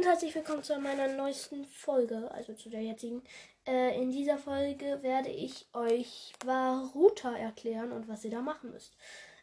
und 0.00 0.06
herzlich 0.06 0.34
willkommen 0.34 0.62
zu 0.62 0.78
meiner 0.80 1.08
neuesten 1.08 1.66
Folge, 1.66 2.30
also 2.32 2.54
zu 2.54 2.70
der 2.70 2.80
jetzigen. 2.80 3.22
Äh, 3.66 4.00
in 4.00 4.10
dieser 4.10 4.38
Folge 4.38 4.98
werde 5.02 5.28
ich 5.28 5.66
euch 5.74 6.32
Varuta 6.42 7.36
erklären 7.36 7.92
und 7.92 8.08
was 8.08 8.24
ihr 8.24 8.30
da 8.30 8.40
machen 8.40 8.70
müsst. 8.70 8.96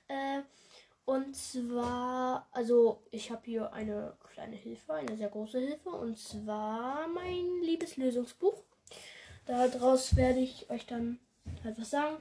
Äh, 0.07 0.41
und 1.05 1.35
zwar, 1.35 2.47
also 2.51 3.03
ich 3.11 3.29
habe 3.29 3.43
hier 3.45 3.71
eine 3.71 4.17
kleine 4.33 4.55
Hilfe, 4.55 4.93
eine 4.93 5.15
sehr 5.15 5.29
große 5.29 5.59
Hilfe, 5.59 5.89
und 5.89 6.17
zwar 6.17 7.07
mein 7.07 7.61
liebes 7.61 7.95
Lösungsbuch. 7.95 8.63
Daraus 9.45 10.15
werde 10.15 10.39
ich 10.39 10.67
euch 10.71 10.87
dann 10.87 11.19
halt 11.63 11.77
sagen. 11.85 12.17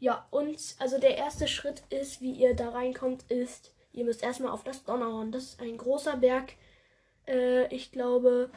Ja, 0.00 0.26
und 0.32 0.58
also 0.80 0.98
der 0.98 1.16
erste 1.16 1.46
Schritt 1.46 1.84
ist, 1.90 2.20
wie 2.20 2.32
ihr 2.32 2.56
da 2.56 2.70
reinkommt, 2.70 3.30
ist, 3.30 3.72
ihr 3.92 4.04
müsst 4.04 4.24
erstmal 4.24 4.50
auf 4.50 4.64
das 4.64 4.82
Donnerhorn. 4.82 5.30
Das 5.30 5.44
ist 5.44 5.60
ein 5.60 5.78
großer 5.78 6.16
Berg 6.16 6.54
äh, 7.26 7.74
ich 7.74 7.92
glaube, 7.92 8.50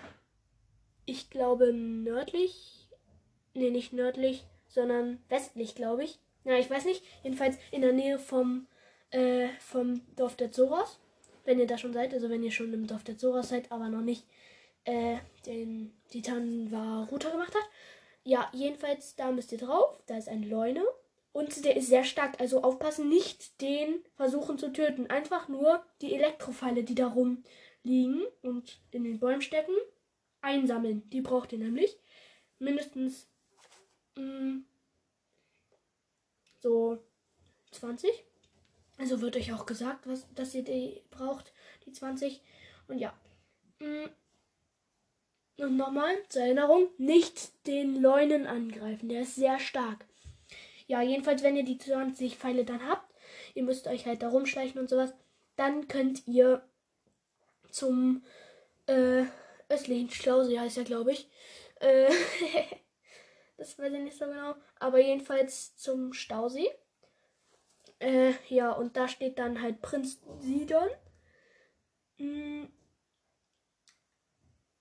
ich 1.05 1.29
glaube 1.29 1.73
nördlich. 1.73 2.87
Nee, 3.53 3.71
nicht 3.71 3.93
nördlich, 3.93 4.45
sondern 4.67 5.21
westlich, 5.29 5.75
glaube 5.75 6.03
ich. 6.03 6.19
Ja, 6.43 6.57
ich 6.57 6.69
weiß 6.69 6.85
nicht. 6.85 7.03
Jedenfalls 7.23 7.57
in 7.71 7.81
der 7.81 7.93
Nähe 7.93 8.19
vom, 8.19 8.67
äh, 9.11 9.47
vom 9.59 10.01
Dorf 10.15 10.35
der 10.35 10.51
Zoras. 10.51 10.99
Wenn 11.45 11.59
ihr 11.59 11.67
da 11.67 11.77
schon 11.77 11.93
seid, 11.93 12.13
also 12.13 12.29
wenn 12.29 12.43
ihr 12.43 12.51
schon 12.51 12.73
im 12.73 12.87
Dorf 12.87 13.03
der 13.03 13.17
Zoras 13.17 13.49
seid, 13.49 13.71
aber 13.71 13.89
noch 13.89 14.01
nicht 14.01 14.25
äh, 14.85 15.17
den 15.45 15.93
Titan 16.09 16.73
Router 17.11 17.31
gemacht 17.31 17.55
hat. 17.55 17.69
Ja, 18.23 18.49
jedenfalls, 18.53 19.15
da 19.15 19.31
müsst 19.31 19.51
ihr 19.51 19.57
drauf. 19.57 20.01
Da 20.05 20.17
ist 20.17 20.29
ein 20.29 20.43
Leune. 20.43 20.83
Und 21.31 21.63
der 21.65 21.75
ist 21.75 21.87
sehr 21.87 22.03
stark. 22.03 22.39
Also 22.39 22.63
aufpassen, 22.63 23.09
nicht 23.09 23.61
den 23.61 24.03
versuchen 24.15 24.57
zu 24.57 24.71
töten. 24.71 25.07
Einfach 25.07 25.47
nur 25.47 25.83
die 26.01 26.13
Elektropfeile, 26.13 26.83
die 26.83 26.95
da 26.95 27.07
rum 27.07 27.43
liegen 27.83 28.25
und 28.41 28.79
in 28.91 29.03
den 29.03 29.19
Bäumen 29.19 29.41
stecken, 29.41 29.75
einsammeln. 30.41 31.09
Die 31.09 31.21
braucht 31.21 31.51
ihr 31.53 31.59
nämlich. 31.59 31.97
Mindestens 32.59 33.27
mh, 34.15 34.23
mm, 34.23 34.65
so 36.59 36.99
20. 37.71 38.11
Also 38.97 39.21
wird 39.21 39.37
euch 39.37 39.53
auch 39.53 39.65
gesagt, 39.65 40.07
was, 40.07 40.27
dass 40.35 40.53
ihr 40.53 40.63
die 40.63 41.01
braucht, 41.09 41.53
die 41.85 41.91
20. 41.91 42.41
Und 42.87 42.99
ja. 42.99 43.13
Mh, 43.79 44.07
mm, 44.07 44.09
und 45.61 45.75
nochmal 45.75 46.15
zur 46.29 46.43
Erinnerung, 46.43 46.87
nicht 46.97 47.67
den 47.67 48.01
Leunen 48.01 48.47
angreifen. 48.47 49.09
Der 49.09 49.21
ist 49.21 49.35
sehr 49.35 49.59
stark. 49.59 50.05
Ja, 50.87 51.01
jedenfalls, 51.01 51.43
wenn 51.43 51.57
ihr 51.57 51.65
die 51.65 51.77
20 51.77 52.37
Pfeile 52.37 52.63
dann 52.63 52.87
habt, 52.87 53.13
ihr 53.55 53.63
müsst 53.63 53.87
euch 53.87 54.05
halt 54.05 54.23
da 54.23 54.29
rumschleichen 54.29 54.79
und 54.79 54.89
sowas, 54.89 55.13
dann 55.57 55.87
könnt 55.89 56.25
ihr 56.27 56.63
zum 57.71 58.23
äh, 58.87 59.23
östlichen 59.69 60.09
Stausee 60.09 60.59
heißt 60.59 60.77
er, 60.77 60.83
glaube 60.83 61.11
ich. 61.11 61.29
Äh, 61.79 62.09
das 63.57 63.77
weiß 63.77 63.93
ich 63.93 63.99
nicht 63.99 64.17
so 64.17 64.25
genau. 64.25 64.55
Aber 64.79 64.99
jedenfalls 64.99 65.75
zum 65.77 66.13
Stausee. 66.13 66.69
Äh, 67.99 68.33
ja, 68.47 68.71
und 68.71 68.95
da 68.95 69.07
steht 69.07 69.39
dann 69.39 69.61
halt 69.61 69.81
Prinz 69.81 70.19
Sidon. 70.39 70.89
Hm. 72.17 72.69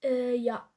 Äh, 0.03 0.35
ja. 0.37 0.69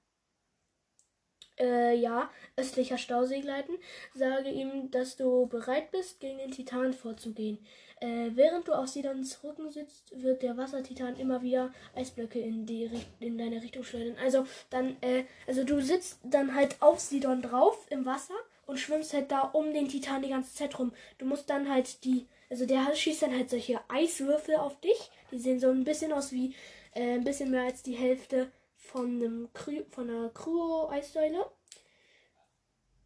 Äh, 1.59 1.95
ja, 1.95 2.31
östlicher 2.57 2.97
Stausee 2.97 3.41
gleiten. 3.41 3.73
Sage 4.15 4.49
ihm, 4.49 4.89
dass 4.89 5.15
du 5.15 5.47
bereit 5.47 5.91
bist, 5.91 6.19
gegen 6.19 6.39
den 6.39 6.51
Titan 6.51 6.93
vorzugehen. 6.93 7.59
Äh, 8.01 8.31
während 8.33 8.67
du 8.67 8.73
auf 8.73 8.87
Sidons 8.87 9.43
Rücken 9.43 9.69
sitzt, 9.69 10.11
wird 10.23 10.41
der 10.41 10.57
Wassertitan 10.57 11.15
immer 11.17 11.43
wieder 11.43 11.71
Eisblöcke 11.95 12.39
in, 12.39 12.65
die, 12.65 12.89
in 13.19 13.37
deine 13.37 13.61
Richtung 13.61 13.83
schleudern. 13.83 14.17
Also 14.19 14.47
dann, 14.71 14.97
äh, 15.01 15.25
also 15.45 15.63
du 15.63 15.79
sitzt 15.81 16.19
dann 16.23 16.55
halt 16.55 16.81
auf 16.81 16.99
Sidon 16.99 17.43
drauf 17.43 17.85
im 17.91 18.03
Wasser 18.07 18.33
und 18.65 18.79
schwimmst 18.79 19.13
halt 19.13 19.31
da 19.31 19.41
um 19.41 19.71
den 19.71 19.87
Titan 19.87 20.23
die 20.23 20.29
ganze 20.29 20.55
Zeit 20.55 20.79
rum. 20.79 20.91
Du 21.19 21.27
musst 21.27 21.47
dann 21.51 21.69
halt 21.69 22.03
die, 22.03 22.25
also 22.49 22.65
der 22.65 22.95
schießt 22.95 23.21
dann 23.21 23.35
halt 23.35 23.51
solche 23.51 23.79
Eiswürfel 23.87 24.55
auf 24.55 24.79
dich. 24.79 25.11
Die 25.31 25.37
sehen 25.37 25.59
so 25.59 25.69
ein 25.69 25.83
bisschen 25.83 26.11
aus 26.11 26.31
wie 26.31 26.55
äh, 26.95 27.13
ein 27.13 27.23
bisschen 27.23 27.51
mehr 27.51 27.65
als 27.65 27.83
die 27.83 27.95
Hälfte 27.95 28.51
von 28.77 29.05
einem 29.05 29.49
Kryo, 29.53 29.83
von 29.91 30.09
einer 30.09 30.29
Kryo-Eissäule. 30.29 31.45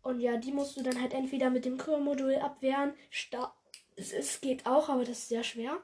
Und 0.04 0.22
ja, 0.22 0.38
die 0.38 0.54
musst 0.54 0.78
du 0.78 0.84
dann 0.84 1.02
halt 1.02 1.14
entweder 1.14 1.50
mit 1.50 1.66
dem 1.66 1.78
Kryo-Modul 1.78 2.36
abwehren, 2.36 2.94
es, 3.96 4.14
es 4.14 4.42
geht 4.42 4.66
auch, 4.66 4.90
aber 4.90 5.02
das 5.02 5.20
ist 5.20 5.30
sehr 5.30 5.44
schwer. 5.44 5.78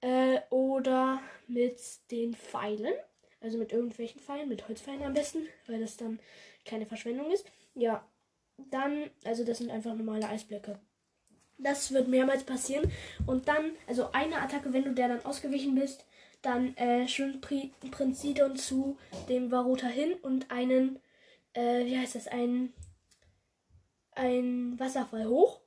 Äh, 0.00 0.40
oder 0.50 1.20
mit 1.46 1.80
den 2.10 2.34
Pfeilen. 2.34 2.94
Also 3.40 3.58
mit 3.58 3.72
irgendwelchen 3.72 4.20
Pfeilen, 4.20 4.48
mit 4.48 4.66
Holzpfeilen 4.66 5.02
am 5.02 5.14
besten, 5.14 5.46
weil 5.66 5.80
das 5.80 5.96
dann 5.96 6.18
keine 6.64 6.86
Verschwendung 6.86 7.30
ist. 7.30 7.46
Ja, 7.74 8.06
dann, 8.70 9.10
also 9.24 9.44
das 9.44 9.58
sind 9.58 9.70
einfach 9.70 9.94
normale 9.94 10.28
Eisblöcke. 10.28 10.80
Das 11.58 11.92
wird 11.92 12.08
mehrmals 12.08 12.44
passieren. 12.44 12.90
Und 13.26 13.48
dann, 13.48 13.72
also 13.86 14.10
eine 14.12 14.40
Attacke, 14.40 14.72
wenn 14.72 14.84
du 14.84 14.92
der 14.92 15.08
dann 15.08 15.24
ausgewichen 15.24 15.74
bist, 15.74 16.04
dann 16.42 16.76
äh, 16.76 17.08
schwimmt 17.08 17.40
Pri 17.40 17.72
Prinz 17.90 18.22
Sidon 18.22 18.56
zu 18.56 18.98
dem 19.28 19.50
Varuta 19.50 19.86
hin 19.86 20.14
und 20.22 20.50
einen, 20.50 20.98
äh, 21.54 21.84
wie 21.84 21.98
heißt 21.98 22.14
das, 22.14 22.28
ein, 22.28 22.72
ein 24.12 24.78
Wasserfall 24.78 25.26
hoch. 25.26 25.60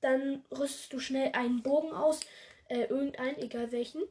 Dann 0.00 0.44
rüstest 0.50 0.92
du 0.92 0.98
schnell 0.98 1.32
einen 1.32 1.62
Bogen 1.62 1.92
aus, 1.92 2.20
äh, 2.68 2.84
irgendeinen, 2.84 3.38
egal 3.38 3.72
welchen. 3.72 4.02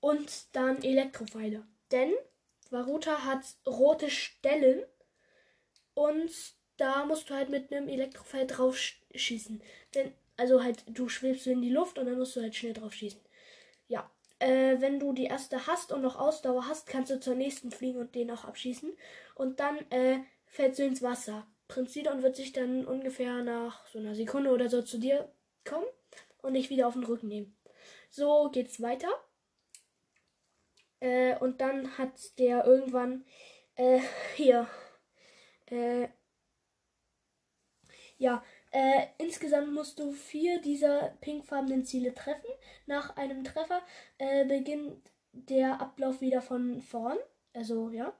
Und 0.00 0.46
dann 0.52 0.82
Elektropfeile. 0.82 1.64
Denn 1.90 2.12
Varuta 2.70 3.24
hat 3.24 3.44
rote 3.66 4.10
Stellen 4.10 4.82
und 5.94 6.30
da 6.78 7.04
musst 7.04 7.30
du 7.30 7.34
halt 7.34 7.50
mit 7.50 7.72
einem 7.72 7.88
Elektropfeil 7.88 8.46
drauf 8.46 8.76
schießen. 9.14 9.62
Denn, 9.94 10.12
also 10.36 10.62
halt, 10.62 10.84
du 10.88 11.08
schwebst 11.08 11.46
in 11.46 11.62
die 11.62 11.70
Luft 11.70 11.98
und 11.98 12.06
dann 12.06 12.18
musst 12.18 12.34
du 12.34 12.40
halt 12.40 12.54
schnell 12.54 12.72
drauf 12.72 12.92
schießen. 12.94 13.20
Ja. 13.88 14.10
Äh, 14.38 14.80
wenn 14.80 14.98
du 14.98 15.12
die 15.12 15.26
erste 15.26 15.68
hast 15.68 15.92
und 15.92 16.02
noch 16.02 16.18
Ausdauer 16.18 16.66
hast, 16.66 16.88
kannst 16.88 17.12
du 17.12 17.20
zur 17.20 17.36
nächsten 17.36 17.70
fliegen 17.70 18.00
und 18.00 18.14
den 18.14 18.30
auch 18.30 18.44
abschießen. 18.44 18.92
Und 19.36 19.60
dann 19.60 19.78
äh, 19.90 20.20
fällst 20.46 20.80
du 20.80 20.84
ins 20.84 21.02
Wasser. 21.02 21.46
Prinz 21.68 21.92
Sidon 21.92 22.22
wird 22.22 22.36
sich 22.36 22.52
dann 22.52 22.86
ungefähr 22.86 23.42
nach 23.42 23.86
so 23.86 23.98
einer 23.98 24.14
Sekunde 24.14 24.50
oder 24.50 24.68
so 24.68 24.82
zu 24.82 24.98
dir 24.98 25.32
kommen 25.64 25.86
und 26.42 26.54
dich 26.54 26.70
wieder 26.70 26.88
auf 26.88 26.94
den 26.94 27.04
Rücken 27.04 27.28
nehmen. 27.28 27.56
So 28.10 28.50
geht's 28.50 28.82
weiter. 28.82 29.08
Äh, 31.00 31.36
und 31.38 31.60
dann 31.60 31.96
hat 31.98 32.38
der 32.38 32.64
irgendwann 32.64 33.24
äh, 33.76 34.00
hier 34.36 34.68
äh, 35.66 36.08
ja, 38.22 38.44
äh, 38.70 39.06
insgesamt 39.18 39.72
musst 39.72 39.98
du 39.98 40.12
vier 40.12 40.60
dieser 40.60 41.16
pinkfarbenen 41.20 41.84
Ziele 41.84 42.14
treffen. 42.14 42.46
Nach 42.86 43.16
einem 43.16 43.42
Treffer 43.42 43.82
äh, 44.18 44.44
beginnt 44.44 45.10
der 45.32 45.80
Ablauf 45.80 46.20
wieder 46.20 46.40
von 46.40 46.82
vorn. 46.82 47.18
Also, 47.52 47.90
ja. 47.90 48.16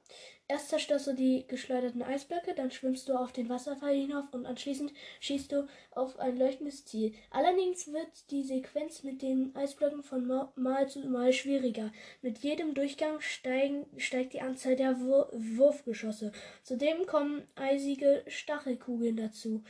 Erst 0.53 0.69
zerstörst 0.69 1.07
du 1.07 1.13
die 1.13 1.47
geschleuderten 1.47 2.03
Eisblöcke, 2.03 2.53
dann 2.53 2.69
schwimmst 2.69 3.09
du 3.09 3.15
auf 3.15 3.31
den 3.31 3.49
Wasserfall 3.49 3.95
hinauf 3.95 4.25
und 4.33 4.45
anschließend 4.45 4.93
schießt 5.19 5.51
du 5.51 5.67
auf 5.89 6.19
ein 6.19 6.37
leuchtendes 6.37 6.85
Ziel. 6.85 7.15
Allerdings 7.31 7.91
wird 7.91 8.29
die 8.29 8.43
Sequenz 8.43 9.01
mit 9.01 9.23
den 9.23 9.55
Eisblöcken 9.55 10.03
von 10.03 10.27
Mal 10.27 10.87
zu 10.87 10.99
Mal 11.09 11.33
schwieriger. 11.33 11.91
Mit 12.21 12.37
jedem 12.37 12.75
Durchgang 12.75 13.19
steigen, 13.19 13.87
steigt 13.97 14.33
die 14.33 14.41
Anzahl 14.41 14.75
der 14.75 14.99
Wur 14.99 15.27
Wurfgeschosse. 15.33 16.31
Zudem 16.61 17.07
kommen 17.07 17.47
eisige 17.55 18.23
Stachelkugeln 18.27 19.17
dazu, 19.17 19.63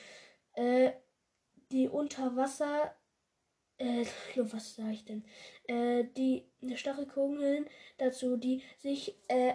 äh, 0.55 0.91
die 1.71 1.87
unter 1.87 2.35
Wasser 2.35 2.93
äh, 3.77 4.05
was 4.35 4.75
sage 4.75 4.91
ich 4.91 5.05
denn? 5.05 5.23
Äh, 5.63 6.03
die 6.17 6.43
Stachelkugeln 6.75 7.67
dazu, 7.97 8.35
die 8.35 8.61
sich 8.79 9.15
äh, 9.29 9.53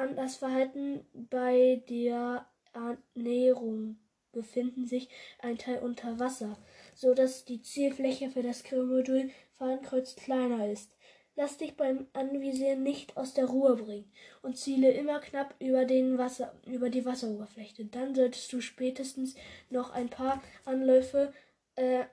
an 0.00 0.16
das 0.16 0.36
Verhalten 0.36 1.04
bei 1.12 1.82
der 1.88 2.46
Ernährung 2.72 3.98
befinden 4.32 4.86
sich 4.86 5.08
ein 5.40 5.58
Teil 5.58 5.78
unter 5.78 6.18
Wasser, 6.18 6.56
so 6.94 7.14
dass 7.14 7.44
die 7.44 7.60
Zielfläche 7.60 8.30
für 8.30 8.42
das 8.42 8.62
Kryommodul 8.62 9.30
Fahnenkreuz 9.58 10.16
kleiner 10.16 10.70
ist. 10.70 10.96
Lass 11.36 11.58
dich 11.58 11.76
beim 11.76 12.06
Anvisieren 12.12 12.82
nicht 12.82 13.16
aus 13.16 13.34
der 13.34 13.46
Ruhe 13.46 13.76
bringen 13.76 14.10
und 14.42 14.56
ziele 14.56 14.90
immer 14.90 15.20
knapp 15.20 15.54
über, 15.58 15.84
den 15.84 16.18
Wasser, 16.18 16.54
über 16.66 16.90
die 16.90 17.04
Wasseroberfläche. 17.04 17.84
Dann 17.84 18.14
solltest 18.14 18.52
du 18.52 18.60
spätestens 18.60 19.34
noch 19.68 19.90
ein 19.90 20.08
paar 20.08 20.42
Anläufe 20.64 21.32
äh, 21.76 22.04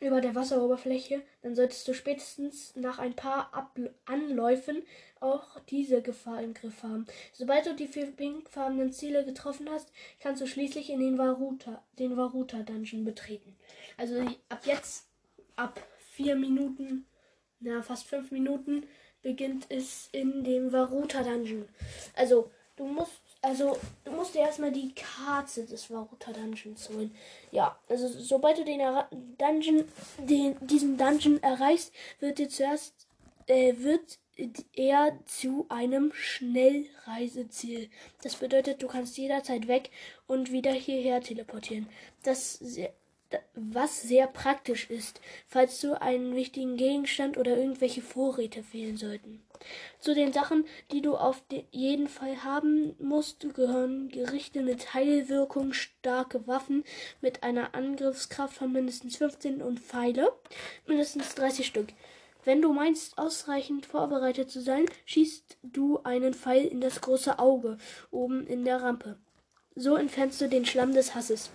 über 0.00 0.20
der 0.20 0.34
Wasseroberfläche, 0.34 1.22
dann 1.42 1.54
solltest 1.54 1.86
du 1.88 1.94
spätestens 1.94 2.74
nach 2.76 2.98
ein 2.98 3.14
paar 3.14 3.54
Abl 3.54 3.94
Anläufen 4.04 4.82
auch 5.20 5.58
diese 5.70 6.02
Gefahr 6.02 6.42
im 6.42 6.52
Griff 6.52 6.82
haben. 6.82 7.06
Sobald 7.32 7.66
du 7.66 7.74
die 7.74 7.86
vier 7.86 8.06
pinkfarbenen 8.06 8.92
Ziele 8.92 9.24
getroffen 9.24 9.70
hast, 9.70 9.90
kannst 10.20 10.42
du 10.42 10.46
schließlich 10.46 10.90
in 10.90 11.00
den 11.00 11.16
Varuta, 11.16 11.82
den 11.98 12.16
Varuta 12.16 12.62
Dungeon 12.62 13.04
betreten. 13.04 13.56
Also 13.96 14.20
ab 14.48 14.66
jetzt, 14.66 15.06
ab 15.56 15.80
vier 16.10 16.36
Minuten, 16.36 17.06
na 17.60 17.82
fast 17.82 18.06
fünf 18.06 18.30
Minuten, 18.30 18.86
beginnt 19.22 19.66
es 19.70 20.10
in 20.12 20.44
dem 20.44 20.72
Varuta 20.72 21.22
Dungeon. 21.22 21.66
Also, 22.14 22.50
du 22.76 22.84
musst 22.86 23.22
also 23.44 23.78
du 24.04 24.12
musst 24.12 24.34
dir 24.34 24.40
erstmal 24.40 24.72
die 24.72 24.94
Karte 24.94 25.64
des 25.64 25.90
Varuta 25.90 26.32
Dungeons 26.32 26.88
holen. 26.88 27.14
Ja, 27.52 27.78
also 27.88 28.08
sobald 28.08 28.58
du 28.58 28.64
den 28.64 28.80
Dungeon, 29.38 29.84
den, 30.18 30.56
diesen 30.66 30.96
Dungeon 30.96 31.42
erreichst, 31.42 31.92
wird 32.20 32.38
dir 32.38 32.48
zuerst 32.48 33.06
äh, 33.46 33.74
wird 33.78 34.18
er 34.74 35.18
zu 35.26 35.66
einem 35.68 36.12
Schnellreiseziel. 36.12 37.88
Das 38.22 38.36
bedeutet, 38.36 38.82
du 38.82 38.88
kannst 38.88 39.16
jederzeit 39.16 39.68
weg 39.68 39.90
und 40.26 40.50
wieder 40.50 40.72
hierher 40.72 41.20
teleportieren. 41.20 41.88
Das 42.24 42.60
was 43.54 44.02
sehr 44.02 44.26
praktisch 44.26 44.90
ist, 44.90 45.20
falls 45.46 45.80
du 45.80 46.00
einen 46.00 46.34
wichtigen 46.34 46.76
Gegenstand 46.76 47.36
oder 47.36 47.56
irgendwelche 47.56 48.02
Vorräte 48.02 48.62
fehlen 48.62 48.96
sollten. 48.96 49.43
Zu 50.00 50.14
den 50.14 50.32
Sachen, 50.32 50.66
die 50.92 51.02
du 51.02 51.16
auf 51.16 51.42
jeden 51.70 52.08
Fall 52.08 52.44
haben 52.44 52.94
musst, 52.98 53.54
gehören 53.54 54.08
Gerichte 54.08 54.62
mit 54.62 54.94
Heilwirkung, 54.94 55.72
starke 55.72 56.46
Waffen 56.46 56.84
mit 57.20 57.42
einer 57.42 57.74
Angriffskraft 57.74 58.54
von 58.54 58.72
mindestens 58.72 59.16
15 59.16 59.62
und 59.62 59.80
Pfeile, 59.80 60.32
mindestens 60.86 61.34
30 61.34 61.66
Stück. 61.66 61.88
Wenn 62.44 62.60
du 62.60 62.72
meinst, 62.72 63.16
ausreichend 63.16 63.86
vorbereitet 63.86 64.50
zu 64.50 64.60
sein, 64.60 64.84
schießt 65.06 65.56
du 65.62 66.00
einen 66.04 66.34
Pfeil 66.34 66.66
in 66.66 66.80
das 66.80 67.00
große 67.00 67.38
Auge 67.38 67.78
oben 68.10 68.46
in 68.46 68.64
der 68.64 68.82
Rampe. 68.82 69.18
So 69.74 69.96
entfernst 69.96 70.40
du 70.40 70.48
den 70.48 70.66
Schlamm 70.66 70.92
des 70.92 71.14
Hasses 71.14 71.50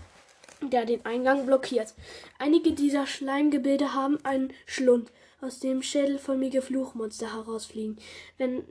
der 0.61 0.85
den 0.85 1.05
Eingang 1.05 1.45
blockiert. 1.45 1.93
Einige 2.37 2.73
dieser 2.73 3.07
Schleimgebilde 3.07 3.93
haben 3.93 4.23
einen 4.23 4.53
Schlund, 4.65 5.11
aus 5.41 5.59
dem 5.59 5.81
schädelförmige 5.81 6.61
Fluchmonster 6.61 7.33
herausfliegen. 7.33 7.97
Wenn 8.37 8.63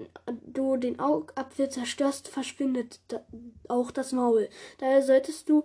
du 0.47 0.76
den 0.76 1.00
Augapfel 1.00 1.69
zerstörst, 1.70 2.29
verschwindet 2.29 3.00
auch 3.69 3.91
das 3.91 4.12
Maul. 4.12 4.49
Daher 4.79 5.03
solltest 5.03 5.49
du 5.49 5.65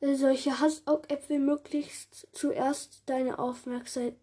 äh, 0.00 0.14
solche 0.14 0.60
Hassaugäpfel 0.60 1.38
möglichst 1.38 2.28
zuerst 2.32 3.02
deine 3.06 3.38
Aufmerksamkeit 3.38 4.16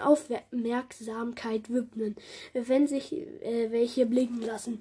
Aufmerksamkeit 0.00 1.68
widmen, 1.68 2.14
wenn 2.52 2.86
sich 2.86 3.12
äh, 3.12 3.72
welche 3.72 4.06
blicken 4.06 4.40
lassen 4.40 4.80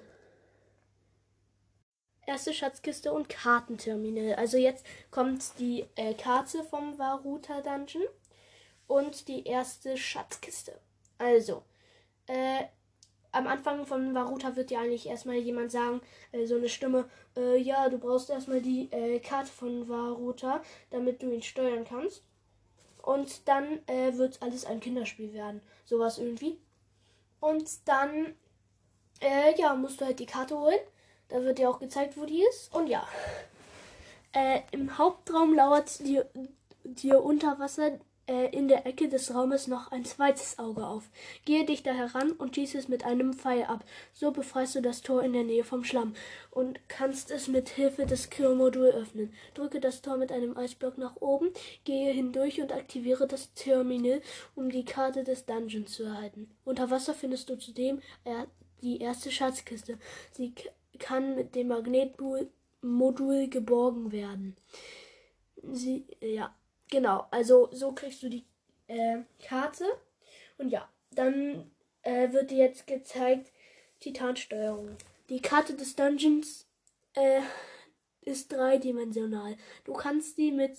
erste 2.25 2.53
Schatzkiste 2.53 3.13
und 3.13 3.29
Kartenterminal. 3.29 4.35
Also 4.35 4.57
jetzt 4.57 4.85
kommt 5.11 5.59
die 5.59 5.85
äh, 5.95 6.13
Karte 6.13 6.63
vom 6.63 6.97
Varuta 6.97 7.61
Dungeon 7.61 8.03
und 8.87 9.27
die 9.27 9.45
erste 9.45 9.97
Schatzkiste. 9.97 10.79
Also, 11.17 11.63
äh, 12.27 12.65
am 13.33 13.47
Anfang 13.47 13.85
von 13.85 14.13
Varuta 14.13 14.55
wird 14.55 14.69
ja 14.71 14.81
eigentlich 14.81 15.07
erstmal 15.07 15.37
jemand 15.37 15.71
sagen, 15.71 16.01
äh, 16.31 16.45
so 16.45 16.55
eine 16.55 16.69
Stimme, 16.69 17.09
äh, 17.35 17.57
ja, 17.57 17.89
du 17.89 17.97
brauchst 17.97 18.29
erstmal 18.29 18.61
die 18.61 18.91
äh, 18.91 19.19
Karte 19.19 19.51
von 19.51 19.89
Varuta, 19.89 20.61
damit 20.91 21.21
du 21.21 21.31
ihn 21.31 21.41
steuern 21.41 21.83
kannst. 21.83 22.23
Und 23.01 23.47
dann 23.47 23.79
äh, 23.87 24.15
wird 24.17 24.41
alles 24.41 24.65
ein 24.65 24.79
Kinderspiel 24.79 25.33
werden. 25.33 25.61
Sowas 25.83 26.19
irgendwie. 26.19 26.59
Und 27.39 27.69
dann, 27.85 28.35
äh, 29.19 29.59
ja, 29.59 29.73
musst 29.75 29.99
du 29.99 30.05
halt 30.05 30.19
die 30.19 30.25
Karte 30.25 30.57
holen. 30.57 30.79
Da 31.27 31.41
wird 31.41 31.57
dir 31.57 31.69
auch 31.69 31.79
gezeigt, 31.79 32.15
wo 32.15 32.25
die 32.25 32.43
ist. 32.43 32.73
Und 32.73 32.87
ja. 32.87 33.05
Im 34.71 34.97
Hauptraum 34.97 35.53
lauert 35.53 35.99
dir, 35.99 36.27
dir 36.83 37.23
unter 37.23 37.59
Wasser 37.59 37.99
äh, 38.27 38.55
in 38.55 38.67
der 38.67 38.85
Ecke 38.85 39.09
des 39.09 39.33
Raumes 39.33 39.67
noch 39.67 39.91
ein 39.91 40.05
zweites 40.05 40.59
Auge 40.59 40.85
auf. 40.85 41.09
Gehe 41.45 41.65
dich 41.65 41.83
da 41.83 41.91
heran 41.91 42.31
und 42.31 42.55
schieße 42.55 42.77
es 42.77 42.87
mit 42.87 43.05
einem 43.05 43.33
Pfeil 43.33 43.63
ab. 43.63 43.83
So 44.13 44.31
befreist 44.31 44.75
du 44.75 44.81
das 44.81 45.01
Tor 45.01 45.23
in 45.23 45.33
der 45.33 45.43
Nähe 45.43 45.63
vom 45.63 45.83
Schlamm 45.83 46.13
und 46.51 46.79
kannst 46.87 47.31
es 47.31 47.47
mit 47.47 47.69
Hilfe 47.69 48.05
des 48.05 48.29
Kürmodul 48.29 48.87
öffnen. 48.87 49.33
Drücke 49.53 49.79
das 49.79 50.01
Tor 50.01 50.17
mit 50.17 50.31
einem 50.31 50.55
Eisblock 50.57 50.97
nach 50.97 51.15
oben, 51.17 51.49
gehe 51.83 52.11
hindurch 52.11 52.61
und 52.61 52.71
aktiviere 52.71 53.27
das 53.27 53.53
Terminal, 53.53 54.21
um 54.55 54.69
die 54.69 54.85
Karte 54.85 55.23
des 55.23 55.45
Dungeons 55.45 55.93
zu 55.93 56.03
erhalten. 56.03 56.49
Unter 56.65 56.89
Wasser 56.89 57.13
findest 57.13 57.49
du 57.49 57.57
zudem 57.57 57.99
äh, 58.23 58.45
die 58.81 58.99
erste 58.99 59.31
Schatzkiste. 59.31 59.97
Sie 60.31 60.53
kann 60.99 61.35
mit 61.35 61.55
dem 61.55 61.69
Magnetmodul 61.69 63.47
geborgen 63.49 64.11
werden. 64.11 64.55
Sie, 65.71 66.05
ja, 66.21 66.53
genau. 66.93 67.25
Also 67.31 67.69
so 67.71 67.91
kriegst 67.91 68.23
du 68.23 68.29
die 68.29 68.45
äh, 68.87 69.17
Karte. 69.45 69.85
Und 70.57 70.69
ja, 70.69 70.87
dann 71.11 71.69
äh, 72.03 72.31
wird 72.31 72.51
dir 72.51 72.59
jetzt 72.59 72.87
gezeigt 72.87 73.51
Titansteuerung. 73.99 74.95
Die 75.29 75.41
Karte 75.41 75.73
des 75.73 75.95
Dungeons 75.95 76.67
äh, 77.15 77.41
ist 78.21 78.53
dreidimensional. 78.53 79.57
Du 79.83 79.93
kannst 79.93 80.35
sie 80.35 80.51
mit, 80.51 80.77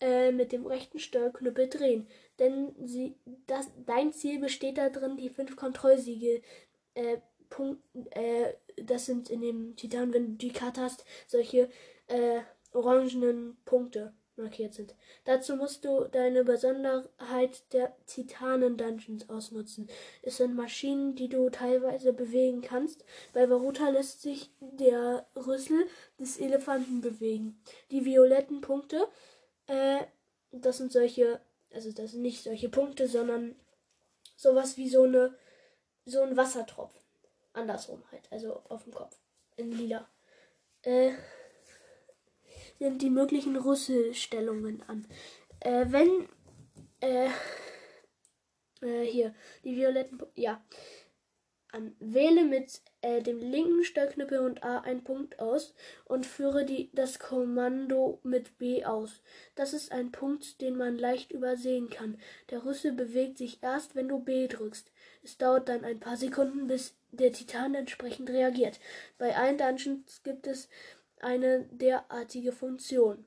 äh, 0.00 0.32
mit 0.32 0.52
dem 0.52 0.66
rechten 0.66 0.98
Steuerknüppel 0.98 1.68
drehen. 1.68 2.08
Denn 2.38 2.74
sie, 2.84 3.14
das, 3.46 3.70
dein 3.86 4.12
Ziel 4.12 4.40
besteht 4.40 4.78
darin, 4.78 5.16
die 5.16 5.30
fünf 5.30 5.54
Kontrollsiegel 5.54 6.42
äh, 6.94 7.18
Punkt, 7.48 7.82
äh, 8.10 8.54
das 8.76 9.06
sind 9.06 9.30
in 9.30 9.42
dem 9.42 9.76
Titan, 9.76 10.12
wenn 10.12 10.32
du 10.32 10.32
die 10.32 10.52
Karte 10.52 10.80
hast, 10.80 11.04
solche 11.28 11.68
äh, 12.08 12.40
orangenen 12.72 13.58
Punkte 13.64 14.14
markiert 14.36 14.74
sind. 14.74 14.94
Dazu 15.24 15.56
musst 15.56 15.84
du 15.84 16.04
deine 16.04 16.44
Besonderheit 16.44 17.72
der 17.72 17.94
Titanen-Dungeons 18.06 19.28
ausnutzen. 19.28 19.88
Es 20.22 20.38
sind 20.38 20.54
Maschinen, 20.54 21.14
die 21.14 21.28
du 21.28 21.50
teilweise 21.50 22.12
bewegen 22.12 22.62
kannst. 22.62 23.04
Bei 23.32 23.48
Varuta 23.48 23.88
lässt 23.90 24.22
sich 24.22 24.50
der 24.60 25.26
Rüssel 25.36 25.86
des 26.18 26.38
Elefanten 26.38 27.00
bewegen. 27.00 27.60
Die 27.90 28.04
violetten 28.04 28.60
Punkte, 28.60 29.08
äh, 29.66 30.00
das 30.50 30.78
sind 30.78 30.92
solche, 30.92 31.40
also 31.72 31.92
das 31.92 32.12
sind 32.12 32.22
nicht 32.22 32.42
solche 32.42 32.68
Punkte, 32.68 33.08
sondern 33.08 33.56
sowas 34.36 34.76
wie 34.76 34.88
so 34.88 35.04
eine, 35.04 35.34
so 36.04 36.20
ein 36.22 36.36
Wassertropfen 36.36 37.02
andersrum 37.54 38.02
halt, 38.10 38.30
also 38.30 38.62
auf 38.68 38.84
dem 38.84 38.94
Kopf, 38.94 39.16
in 39.56 39.72
lila. 39.72 40.08
Äh, 40.82 41.12
die 42.90 43.10
möglichen 43.10 43.56
Rüsselstellungen 43.56 44.82
an. 44.88 45.06
Äh, 45.60 45.86
wenn, 45.88 46.28
äh, 47.00 47.28
äh, 48.80 49.04
hier, 49.04 49.34
die 49.64 49.76
violetten, 49.76 50.20
ja, 50.34 50.62
an. 51.72 51.96
Wähle 51.98 52.44
mit 52.44 52.82
äh, 53.00 53.22
dem 53.22 53.38
linken 53.38 53.82
Steuerknüppel 53.82 54.40
und 54.40 54.62
A 54.62 54.80
einen 54.80 55.02
Punkt 55.02 55.40
aus 55.40 55.74
und 56.04 56.26
führe 56.26 56.64
die, 56.64 56.90
das 56.92 57.18
Kommando 57.18 58.20
mit 58.22 58.58
B 58.58 58.84
aus. 58.84 59.22
Das 59.54 59.72
ist 59.72 59.90
ein 59.90 60.12
Punkt, 60.12 60.60
den 60.60 60.76
man 60.76 60.96
leicht 60.96 61.32
übersehen 61.32 61.88
kann. 61.88 62.18
Der 62.50 62.64
Rüssel 62.64 62.92
bewegt 62.92 63.38
sich 63.38 63.62
erst, 63.62 63.94
wenn 63.94 64.08
du 64.08 64.18
B 64.18 64.46
drückst. 64.46 64.92
Es 65.22 65.38
dauert 65.38 65.68
dann 65.68 65.84
ein 65.84 65.98
paar 65.98 66.16
Sekunden, 66.16 66.66
bis 66.66 66.94
der 67.10 67.32
Titan 67.32 67.74
entsprechend 67.74 68.30
reagiert. 68.30 68.78
Bei 69.18 69.36
allen 69.36 69.58
Dungeons 69.58 70.22
gibt 70.22 70.46
es 70.46 70.68
eine 71.22 71.64
derartige 71.70 72.52
Funktion. 72.52 73.24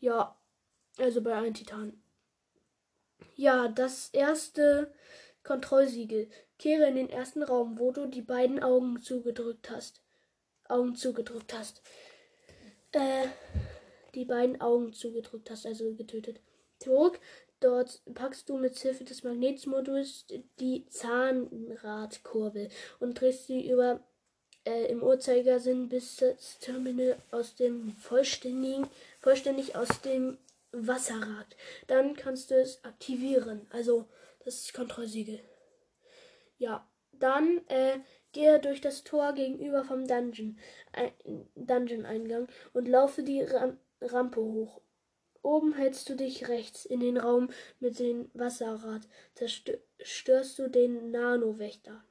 Ja, 0.00 0.36
also 0.98 1.22
bei 1.22 1.34
allen 1.34 1.54
Titanen. 1.54 2.02
Ja, 3.36 3.68
das 3.68 4.10
erste 4.10 4.92
Kontrollsiegel. 5.42 6.28
Kehre 6.58 6.88
in 6.88 6.96
den 6.96 7.10
ersten 7.10 7.42
Raum, 7.42 7.78
wo 7.78 7.92
du 7.92 8.06
die 8.06 8.22
beiden 8.22 8.62
Augen 8.62 9.00
zugedrückt 9.00 9.70
hast. 9.70 10.02
Augen 10.68 10.94
zugedrückt 10.94 11.52
hast. 11.56 11.82
Äh, 12.92 13.26
die 14.14 14.24
beiden 14.24 14.60
Augen 14.60 14.92
zugedrückt 14.92 15.50
hast, 15.50 15.66
also 15.66 15.94
getötet. 15.94 16.40
Zurück. 16.78 17.20
Dort 17.60 18.02
packst 18.14 18.48
du 18.48 18.58
mit 18.58 18.76
Hilfe 18.76 19.04
des 19.04 19.22
Magnetmoduls 19.22 20.26
die 20.58 20.84
Zahnradkurbel 20.88 22.68
und 22.98 23.20
drehst 23.20 23.46
sie 23.46 23.70
über 23.70 24.00
äh, 24.64 24.86
im 24.86 25.02
Uhrzeigersinn, 25.02 25.88
bis 25.88 26.16
das 26.16 26.58
Terminal 26.60 27.16
aus 27.30 27.54
dem 27.54 27.92
vollständigen, 27.96 28.88
vollständig 29.20 29.76
aus 29.76 30.00
dem 30.02 30.38
Wasser 30.72 31.20
ragt. 31.20 31.56
Dann 31.86 32.14
kannst 32.14 32.50
du 32.50 32.54
es 32.54 32.82
aktivieren. 32.84 33.66
Also 33.70 34.06
das 34.44 34.60
ist 34.60 34.74
Kontrollsiegel. 34.74 35.40
Ja, 36.58 36.88
dann 37.12 37.60
äh, 37.68 37.98
gehe 38.32 38.58
durch 38.60 38.80
das 38.80 39.04
Tor 39.04 39.32
gegenüber 39.34 39.84
vom 39.84 40.06
Dungeon, 40.06 40.58
ein, 40.92 41.12
Dungeon-Eingang 41.54 42.48
und 42.72 42.88
laufe 42.88 43.22
die 43.22 43.42
Ram 43.42 43.78
Rampe 44.00 44.40
hoch. 44.40 44.80
Oben 45.42 45.74
hältst 45.74 46.08
du 46.08 46.16
dich 46.16 46.48
rechts 46.48 46.84
in 46.84 47.00
den 47.00 47.16
Raum 47.16 47.50
mit 47.78 47.98
dem 47.98 48.30
Wasserrad. 48.32 49.02
Zerstörst 49.34 50.58
du 50.58 50.68
den 50.68 51.10
Nano-Wächter. 51.10 52.04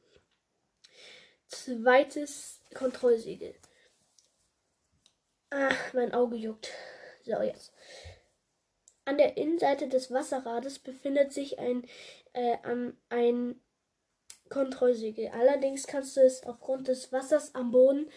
Zweites 1.52 2.62
Kontrollsiegel. 2.74 3.54
Ah, 5.50 5.74
mein 5.94 6.14
Auge 6.14 6.38
juckt. 6.38 6.70
So, 7.26 7.42
jetzt. 7.42 7.74
An 9.04 9.18
der 9.18 9.36
Innenseite 9.36 9.90
des 9.90 10.12
Wasserrades 10.12 10.80
befindet 10.80 11.34
sich 11.34 11.60
ein, 11.60 11.86
äh, 12.32 12.58
ein 13.10 13.60
Kontrollsiegel. 14.50 15.28
Allerdings 15.28 15.88
kannst 15.88 16.16
du 16.16 16.22
es 16.22 16.44
aufgrund 16.44 16.88
des 16.88 17.12
Wassers 17.12 17.54
am 17.54 17.72
Boden, 17.72 18.10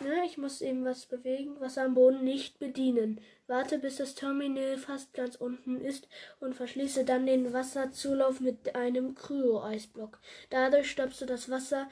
ne, 0.00 0.24
ich 0.26 0.36
muss 0.36 0.60
eben 0.60 0.84
was 0.84 1.06
bewegen, 1.06 1.60
Wasser 1.60 1.84
am 1.84 1.94
Boden 1.94 2.24
nicht 2.24 2.58
bedienen. 2.58 3.20
Warte, 3.46 3.78
bis 3.78 3.96
das 3.96 4.16
Terminal 4.16 4.78
fast 4.78 5.14
ganz 5.14 5.36
unten 5.36 5.80
ist 5.80 6.08
und 6.40 6.54
verschließe 6.54 7.04
dann 7.04 7.26
den 7.26 7.52
Wasserzulauf 7.52 8.40
mit 8.40 8.74
einem 8.74 9.14
Kryo-Eisblock. 9.14 10.18
Dadurch 10.50 10.90
stoppst 10.90 11.20
du 11.20 11.26
das 11.26 11.50
Wasser 11.50 11.88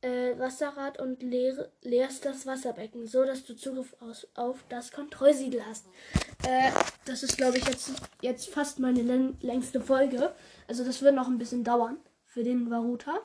äh, 0.00 0.38
Wasserrad 0.38 1.00
und 1.00 1.22
leer, 1.22 1.70
leerst 1.82 2.24
das 2.24 2.46
Wasserbecken, 2.46 3.06
so 3.06 3.24
dass 3.24 3.44
du 3.44 3.54
Zugriff 3.54 3.94
aus, 4.00 4.26
auf 4.34 4.64
das 4.68 4.92
Kontrollsiegel 4.92 5.64
hast. 5.66 5.86
Äh, 6.46 6.70
das 7.04 7.22
ist, 7.22 7.36
glaube 7.36 7.58
ich, 7.58 7.66
jetzt, 7.66 7.92
jetzt 8.22 8.50
fast 8.50 8.78
meine 8.78 9.34
längste 9.40 9.80
Folge. 9.80 10.32
Also 10.66 10.84
das 10.84 11.02
wird 11.02 11.14
noch 11.14 11.28
ein 11.28 11.38
bisschen 11.38 11.64
dauern 11.64 11.98
für 12.24 12.44
den 12.44 12.70
Varuta. 12.70 13.18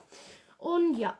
Und 0.58 0.98
ja, 0.98 1.18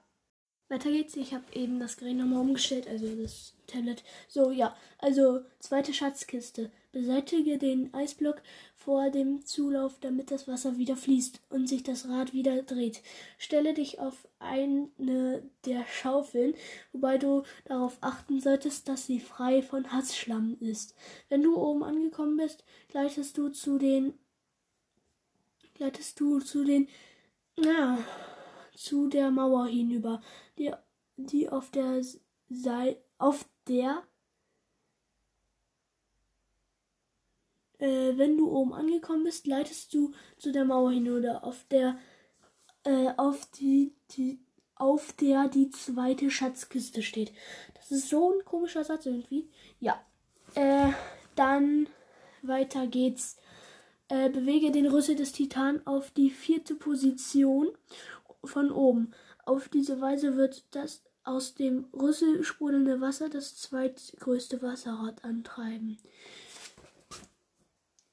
weiter 0.70 0.92
geht's. 0.92 1.16
Ich 1.16 1.34
habe 1.34 1.44
eben 1.54 1.80
das 1.80 1.98
Gerät 1.98 2.18
nochmal 2.18 2.42
umgestellt, 2.42 2.88
also 2.88 3.08
das 3.16 3.54
Tablet. 3.68 4.04
So, 4.28 4.52
ja. 4.52 4.76
Also, 4.98 5.42
zweite 5.60 5.94
Schatzkiste. 5.94 6.72
Beseitige 6.92 7.58
den 7.58 7.94
Eisblock 7.94 8.42
vor 8.76 9.10
dem 9.10 9.46
Zulauf, 9.46 10.00
damit 10.00 10.30
das 10.30 10.48
Wasser 10.48 10.78
wieder 10.78 10.96
fließt 10.96 11.40
und 11.50 11.68
sich 11.68 11.84
das 11.84 12.08
Rad 12.08 12.34
wieder 12.34 12.62
dreht. 12.64 13.02
Stelle 13.38 13.74
dich 13.74 14.00
auf 14.00 14.28
eine 14.40 15.44
der 15.66 15.86
Schaufeln, 15.88 16.54
wobei 16.92 17.18
du 17.18 17.44
darauf 17.66 17.98
achten 18.02 18.40
solltest, 18.42 18.88
dass 18.88 19.08
sie 19.08 19.20
frei 19.20 19.62
von 19.64 19.92
Hassschlamm 19.92 20.58
ist. 20.60 20.96
Wenn 21.30 21.42
du 21.42 21.56
oben 21.56 21.84
angekommen 21.84 22.38
bist, 22.38 22.64
gleitest 22.90 23.38
du 23.38 23.50
zu 23.50 23.78
den 23.78 24.14
gleitest 25.76 26.20
du 26.20 26.40
zu 26.40 26.64
den 26.64 26.88
ja, 27.58 27.98
zu 28.76 29.08
der 29.08 29.32
Mauer 29.32 29.68
hinüber, 29.68 30.22
die, 30.58 30.72
die 31.18 31.50
auf 31.50 31.72
der 31.72 32.02
Seite, 32.50 33.02
auf 33.18 33.46
der, 33.68 34.04
äh, 37.80 38.18
wenn 38.18 38.38
du 38.38 38.50
oben 38.50 38.74
angekommen 38.74 39.24
bist, 39.24 39.48
leitest 39.48 39.94
du 39.94 40.14
zu 40.38 40.52
der 40.52 40.66
Mauer 40.66 40.92
hinüber, 40.92 41.44
auf 41.44 41.66
der, 41.70 41.98
äh, 42.84 43.10
auf 43.18 43.46
die, 43.52 43.96
die, 44.12 44.40
auf 44.76 45.14
der 45.14 45.48
die 45.48 45.70
zweite 45.70 46.30
Schatzkiste 46.30 47.02
steht. 47.02 47.32
Das 47.76 47.92
ist 47.92 48.10
so 48.10 48.32
ein 48.32 48.46
komischer 48.46 48.84
Satz 48.84 49.06
irgendwie. 49.06 49.50
Ja, 49.80 50.04
äh, 50.56 50.90
dann 51.36 51.88
weiter 52.42 52.88
geht's. 52.88 53.38
Äh, 54.10 54.30
bewege 54.30 54.72
den 54.72 54.88
Rüssel 54.88 55.16
des 55.16 55.32
Titan 55.32 55.82
auf 55.88 56.12
die 56.12 56.30
vierte 56.30 56.76
Position 56.76 57.70
von 58.44 58.72
oben. 58.72 59.12
Auf 59.46 59.70
diese 59.70 60.02
Weise 60.02 60.36
wird 60.36 60.64
das 60.72 61.04
aus 61.24 61.56
dem 61.56 61.86
Rüssel 61.94 62.44
sprudelnde 62.44 63.02
Wasser 63.02 63.30
das 63.30 63.56
zweitgrößte 63.56 64.62
Wasserrad 64.62 65.24
antreiben. 65.24 65.98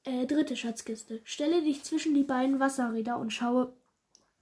Äh, 0.03 0.25
dritte 0.25 0.55
Schatzkiste. 0.55 1.21
Stelle 1.23 1.61
dich 1.61 1.83
zwischen 1.83 2.13
die 2.13 2.23
beiden 2.23 2.59
Wasserräder 2.59 3.17
und 3.17 3.31
schaue 3.31 3.73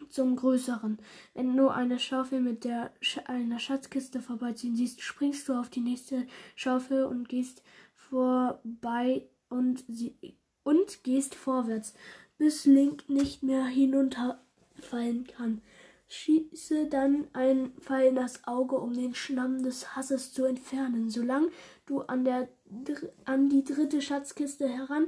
zum 0.10 0.36
größeren. 0.36 0.98
Wenn 1.34 1.58
du 1.58 1.68
eine 1.68 2.00
Schaufel 2.00 2.40
mit 2.40 2.64
der 2.64 2.92
Sch 3.02 3.20
einer 3.26 3.60
Schatzkiste 3.60 4.22
vorbeiziehen 4.22 4.76
siehst, 4.76 5.02
springst 5.02 5.50
du 5.50 5.54
auf 5.54 5.70
die 5.70 5.82
nächste 5.82 6.26
Schaufel 6.56 7.04
und 7.06 7.28
gehst 7.28 7.62
vorbei 7.94 9.28
und, 9.50 9.84
und 10.64 11.04
gehst 11.04 11.36
vorwärts, 11.36 11.94
bis 12.38 12.66
Link 12.66 13.10
nicht 13.10 13.44
mehr 13.44 13.66
hinunterfallen 13.66 15.28
kann. 15.28 15.62
Schieße 16.10 16.88
dann 16.88 17.28
einen 17.34 17.72
Pfeil 17.80 18.10
in 18.10 18.16
das 18.16 18.46
Auge, 18.46 18.78
um 18.78 18.94
den 18.94 19.14
Schlamm 19.14 19.62
des 19.62 19.96
Hasses 19.96 20.34
zu 20.34 20.44
entfernen. 20.44 21.10
Solange 21.10 21.50
du 21.86 22.02
an, 22.02 22.26
der, 22.26 22.50
an 23.26 23.48
die 23.48 23.64
dritte 23.64 24.02
Schatzkiste 24.02 24.68
heran, 24.68 25.06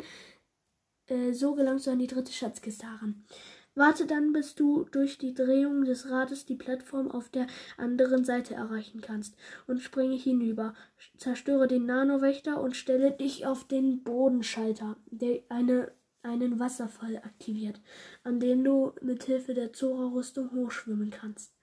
äh, 1.07 1.33
so 1.33 1.55
gelangst 1.55 1.87
du 1.87 1.91
an 1.91 1.99
die 1.99 2.07
dritte 2.07 2.31
Schatzkiste 2.31 2.85
heran. 2.85 3.25
Warte 3.73 4.05
dann, 4.05 4.33
bis 4.33 4.53
du 4.53 4.83
durch 4.91 5.17
die 5.17 5.33
Drehung 5.33 5.85
des 5.85 6.09
Rades 6.09 6.45
die 6.45 6.55
Plattform 6.55 7.09
auf 7.09 7.29
der 7.29 7.47
anderen 7.77 8.25
Seite 8.25 8.53
erreichen 8.53 9.01
kannst 9.01 9.35
und 9.65 9.79
springe 9.79 10.17
hinüber. 10.17 10.75
Zerstöre 11.17 11.67
den 11.67 11.85
Nanowächter 11.85 12.61
und 12.61 12.75
stelle 12.75 13.11
dich 13.11 13.47
auf 13.47 13.63
den 13.63 14.03
Bodenschalter, 14.03 14.97
der 15.09 15.39
eine 15.49 15.93
einen 16.23 16.59
Wasserfall 16.59 17.17
aktiviert, 17.17 17.81
an 18.23 18.39
dem 18.39 18.63
du 18.63 18.93
mit 19.01 19.23
Hilfe 19.23 19.53
der 19.53 19.73
Zora-Rüstung 19.73 20.51
hochschwimmen 20.51 21.09
kannst. 21.09 21.53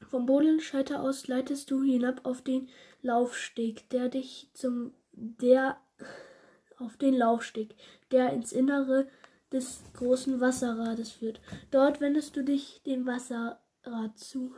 Vom 0.00 0.26
Bodenschalter 0.26 1.02
aus 1.02 1.26
leitest 1.28 1.70
du 1.70 1.82
hinab 1.82 2.24
auf 2.24 2.42
den 2.42 2.68
Laufsteg, 3.02 3.88
der 3.90 4.08
dich 4.08 4.50
zum 4.54 4.94
der 5.12 5.80
auf 6.78 6.96
den 6.96 7.14
Laufsteg, 7.14 7.74
der 8.10 8.32
ins 8.32 8.52
Innere 8.52 9.08
des 9.52 9.82
großen 9.94 10.40
Wasserrades 10.40 11.12
führt. 11.12 11.40
Dort 11.70 12.00
wendest 12.00 12.36
du 12.36 12.42
dich 12.42 12.82
dem 12.84 13.06
Wasserrad 13.06 14.18
zu. 14.18 14.54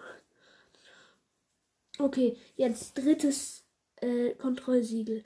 Okay, 1.99 2.37
jetzt 2.57 2.95
drittes 2.95 3.65
äh, 3.97 4.35
Kontrollsiegel. 4.35 5.25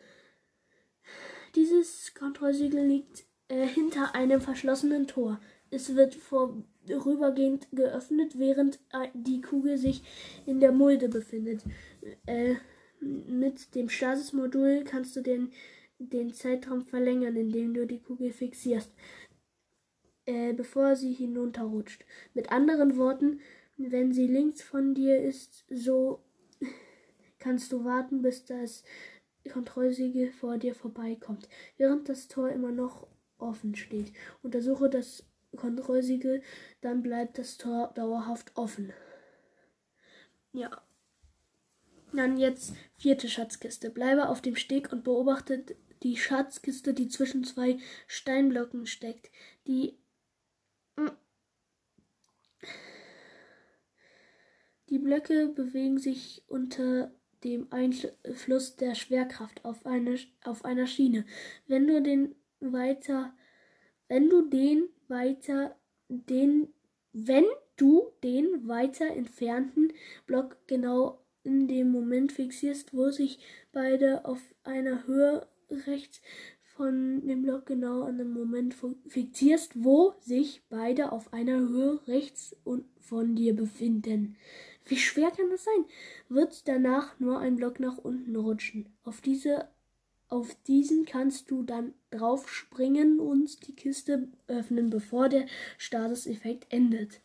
Dieses 1.54 2.14
Kontrollsiegel 2.14 2.86
liegt 2.86 3.24
äh, 3.48 3.66
hinter 3.66 4.14
einem 4.14 4.40
verschlossenen 4.40 5.06
Tor. 5.06 5.40
Es 5.70 5.94
wird 5.94 6.14
vorübergehend 6.14 7.68
geöffnet, 7.72 8.38
während 8.38 8.80
äh, 8.92 9.08
die 9.14 9.40
Kugel 9.40 9.76
sich 9.76 10.02
in 10.46 10.60
der 10.60 10.72
Mulde 10.72 11.08
befindet. 11.08 11.62
Äh, 12.26 12.54
mit 13.00 13.74
dem 13.74 13.88
Stasis-Modul 13.88 14.84
kannst 14.84 15.16
du 15.16 15.22
den, 15.22 15.52
den 15.98 16.32
Zeitraum 16.32 16.82
verlängern, 16.82 17.36
indem 17.36 17.74
du 17.74 17.86
die 17.86 18.00
Kugel 18.00 18.32
fixierst, 18.32 18.92
äh, 20.26 20.52
bevor 20.52 20.96
sie 20.96 21.12
hinunterrutscht. 21.12 22.04
Mit 22.34 22.52
anderen 22.52 22.96
Worten, 22.96 23.40
wenn 23.76 24.12
sie 24.12 24.26
links 24.26 24.62
von 24.62 24.94
dir 24.94 25.20
ist, 25.20 25.64
so 25.70 26.20
kannst 27.38 27.72
du 27.72 27.84
warten, 27.84 28.22
bis 28.22 28.44
das 28.44 28.84
Kontrollsiegel 29.50 30.30
vor 30.30 30.58
dir 30.58 30.74
vorbeikommt, 30.74 31.48
während 31.76 32.08
das 32.08 32.28
Tor 32.28 32.50
immer 32.50 32.72
noch 32.72 33.06
offen 33.38 33.74
steht. 33.74 34.12
Untersuche 34.42 34.88
das 34.88 35.24
Kontrollsiegel, 35.56 36.42
dann 36.80 37.02
bleibt 37.02 37.38
das 37.38 37.58
Tor 37.58 37.92
dauerhaft 37.94 38.52
offen. 38.56 38.92
Ja. 40.52 40.70
Dann 42.12 42.38
jetzt 42.38 42.74
vierte 42.96 43.28
Schatzkiste. 43.28 43.90
Bleibe 43.90 44.28
auf 44.28 44.40
dem 44.40 44.56
Steg 44.56 44.92
und 44.92 45.04
beobachte 45.04 45.64
die 46.02 46.16
Schatzkiste, 46.16 46.94
die 46.94 47.08
zwischen 47.08 47.44
zwei 47.44 47.78
Steinblöcken 48.06 48.86
steckt. 48.86 49.30
Die 49.66 49.96
die 54.88 54.98
Blöcke 54.98 55.48
bewegen 55.48 55.98
sich 55.98 56.42
unter 56.48 57.12
dem 57.44 57.66
Einfluss 57.70 58.76
der 58.76 58.94
Schwerkraft 58.94 59.64
auf, 59.64 59.86
eine, 59.86 60.16
auf 60.44 60.64
einer 60.64 60.86
Schiene. 60.86 61.24
Wenn 61.66 61.86
du 61.86 62.02
den 62.02 62.34
weiter, 62.60 63.32
wenn 64.08 64.28
du 64.28 64.42
den 64.48 64.88
weiter, 65.08 65.76
den, 66.08 66.68
wenn 67.12 67.44
du 67.76 68.12
den 68.22 68.68
weiter 68.68 69.06
entfernten 69.08 69.92
Block 70.26 70.56
genau 70.66 71.24
in 71.42 71.68
dem 71.68 71.90
Moment 71.90 72.32
fixierst, 72.32 72.94
wo 72.94 73.10
sich 73.10 73.38
beide 73.72 74.24
auf 74.24 74.40
einer 74.62 75.06
Höhe 75.06 75.46
rechts 75.70 76.20
von 76.80 77.26
dem 77.26 77.42
Block 77.42 77.66
genau 77.66 78.02
an 78.02 78.18
dem 78.18 78.32
Moment 78.32 78.74
fixierst, 79.06 79.84
wo 79.84 80.14
sich 80.20 80.62
beide 80.70 81.12
auf 81.12 81.32
einer 81.32 81.58
Höhe 81.58 82.00
rechts 82.06 82.56
und 82.64 82.84
von 82.98 83.34
dir 83.34 83.54
befinden. 83.54 84.36
Wie 84.86 84.96
schwer 84.96 85.30
kann 85.30 85.50
das 85.50 85.64
sein? 85.64 85.84
Wird 86.28 86.66
danach 86.66 87.18
nur 87.20 87.38
ein 87.38 87.56
Block 87.56 87.80
nach 87.80 87.98
unten 87.98 88.34
rutschen. 88.36 88.92
Auf 89.04 89.20
diese 89.20 89.68
auf 90.30 90.54
diesen 90.68 91.06
kannst 91.06 91.50
du 91.50 91.64
dann 91.64 91.92
drauf 92.10 92.48
springen 92.52 93.18
und 93.18 93.66
die 93.66 93.74
Kiste 93.74 94.28
öffnen, 94.46 94.88
bevor 94.88 95.28
der 95.28 95.46
Statuseffekt 95.76 96.72
endet. 96.72 97.20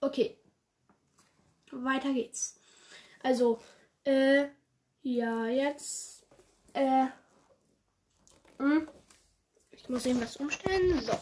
Okay. 0.00 0.36
Weiter 1.70 2.12
geht's. 2.12 2.58
Also, 3.22 3.60
äh, 4.02 4.48
ja, 5.02 5.46
jetzt, 5.46 6.26
äh, 6.72 7.06
hm, 8.58 8.88
ich 9.70 9.88
muss 9.88 10.06
eben 10.06 10.20
was 10.20 10.36
umstellen. 10.38 11.00
So. 11.02 11.12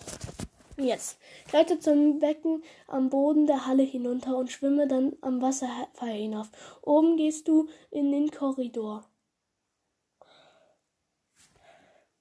Jetzt. 0.80 1.18
Gleite 1.49 1.80
zum 1.80 2.20
Becken 2.20 2.62
am 2.87 3.11
Boden 3.11 3.47
der 3.47 3.66
Halle 3.66 3.82
hinunter 3.82 4.37
und 4.37 4.52
schwimme 4.52 4.87
dann 4.87 5.16
am 5.23 5.42
Wasserfall 5.42 6.12
hinauf. 6.12 6.50
Oben 6.82 7.16
gehst 7.16 7.49
du 7.49 7.68
in 7.90 8.12
den 8.12 8.30
Korridor. 8.30 9.04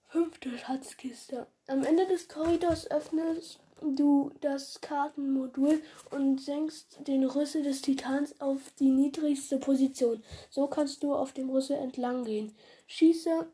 Fünfte 0.07 0.57
Schatzkiste. 0.57 1.45
Am 1.67 1.83
Ende 1.83 2.07
des 2.07 2.27
Korridors 2.29 2.89
öffnest, 2.89 3.59
du 3.81 4.31
das 4.41 4.81
Kartenmodul 4.81 5.79
und 6.09 6.41
senkst 6.41 7.07
den 7.07 7.25
Rüssel 7.25 7.61
des 7.61 7.83
Titans 7.83 8.41
auf 8.41 8.59
die 8.79 8.89
niedrigste 8.89 9.59
Position. 9.59 10.23
So 10.49 10.65
kannst 10.65 11.03
du 11.03 11.13
auf 11.13 11.31
dem 11.31 11.51
Rüssel 11.51 11.77
entlang 11.77 12.23
gehen. 12.23 12.55
Schieße 12.87 13.47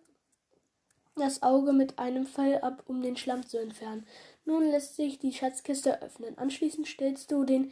das 1.16 1.44
Auge 1.44 1.74
mit 1.74 2.00
einem 2.00 2.26
Pfeil 2.26 2.60
ab, 2.60 2.84
um 2.88 3.02
den 3.02 3.18
Schlamm 3.18 3.46
zu 3.46 3.60
entfernen. 3.60 4.08
Nun 4.46 4.70
lässt 4.70 4.96
sich 4.96 5.20
die 5.20 5.34
Schatzkiste 5.34 6.02
öffnen. 6.02 6.38
Anschließend 6.38 6.88
stellst 6.88 7.32
du 7.32 7.44
den, 7.46 7.72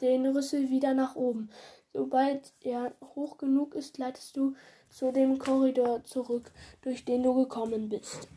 den 0.00 0.26
Rüssel 0.26 0.70
wieder 0.70 0.94
nach 0.94 1.14
oben. 1.14 1.50
Sobald 1.92 2.52
er 2.60 2.94
hoch 3.14 3.38
genug 3.38 3.74
ist, 3.74 3.98
leitest 3.98 4.36
du 4.36 4.54
zu 4.90 5.12
dem 5.12 5.38
Korridor 5.38 6.04
zurück, 6.04 6.52
durch 6.82 7.04
den 7.04 7.22
du 7.22 7.34
gekommen 7.34 7.88
bist. 7.88 8.28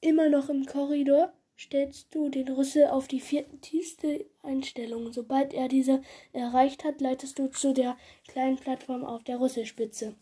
Immer 0.00 0.28
noch 0.28 0.48
im 0.48 0.66
Korridor 0.66 1.32
stellst 1.58 2.14
du 2.14 2.28
den 2.28 2.48
Rüssel 2.48 2.86
auf 2.86 3.08
die 3.08 3.20
tiefste 3.60 4.24
Einstellung. 4.42 5.12
Sobald 5.12 5.52
er 5.54 5.68
diese 5.68 6.02
erreicht 6.32 6.84
hat, 6.84 7.00
leitest 7.00 7.38
du 7.38 7.48
zu 7.48 7.72
der 7.72 7.96
kleinen 8.26 8.56
Plattform 8.56 9.04
auf 9.04 9.22
der 9.24 9.40
Rüsselspitze. 9.40 10.14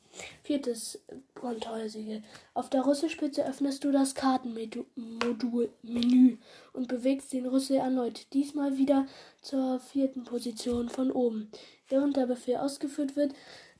Viertes 0.42 1.00
Kontrollsiegel. 1.34 2.22
Auf 2.54 2.70
der 2.70 2.86
Rüsselspitze 2.86 3.46
öffnest 3.46 3.84
du 3.84 3.92
das 3.92 4.14
Kartenmodul-Menü 4.14 6.38
und 6.72 6.88
bewegst 6.88 7.32
den 7.32 7.46
Rüssel 7.46 7.76
erneut, 7.76 8.26
diesmal 8.32 8.76
wieder 8.76 9.06
zur 9.40 9.78
vierten 9.80 10.24
Position 10.24 10.88
von 10.88 11.10
oben. 11.10 11.50
Während 11.88 12.16
der 12.16 12.26
Befehl 12.26 12.58
ausgeführt 12.58 13.16
wird, 13.16 13.34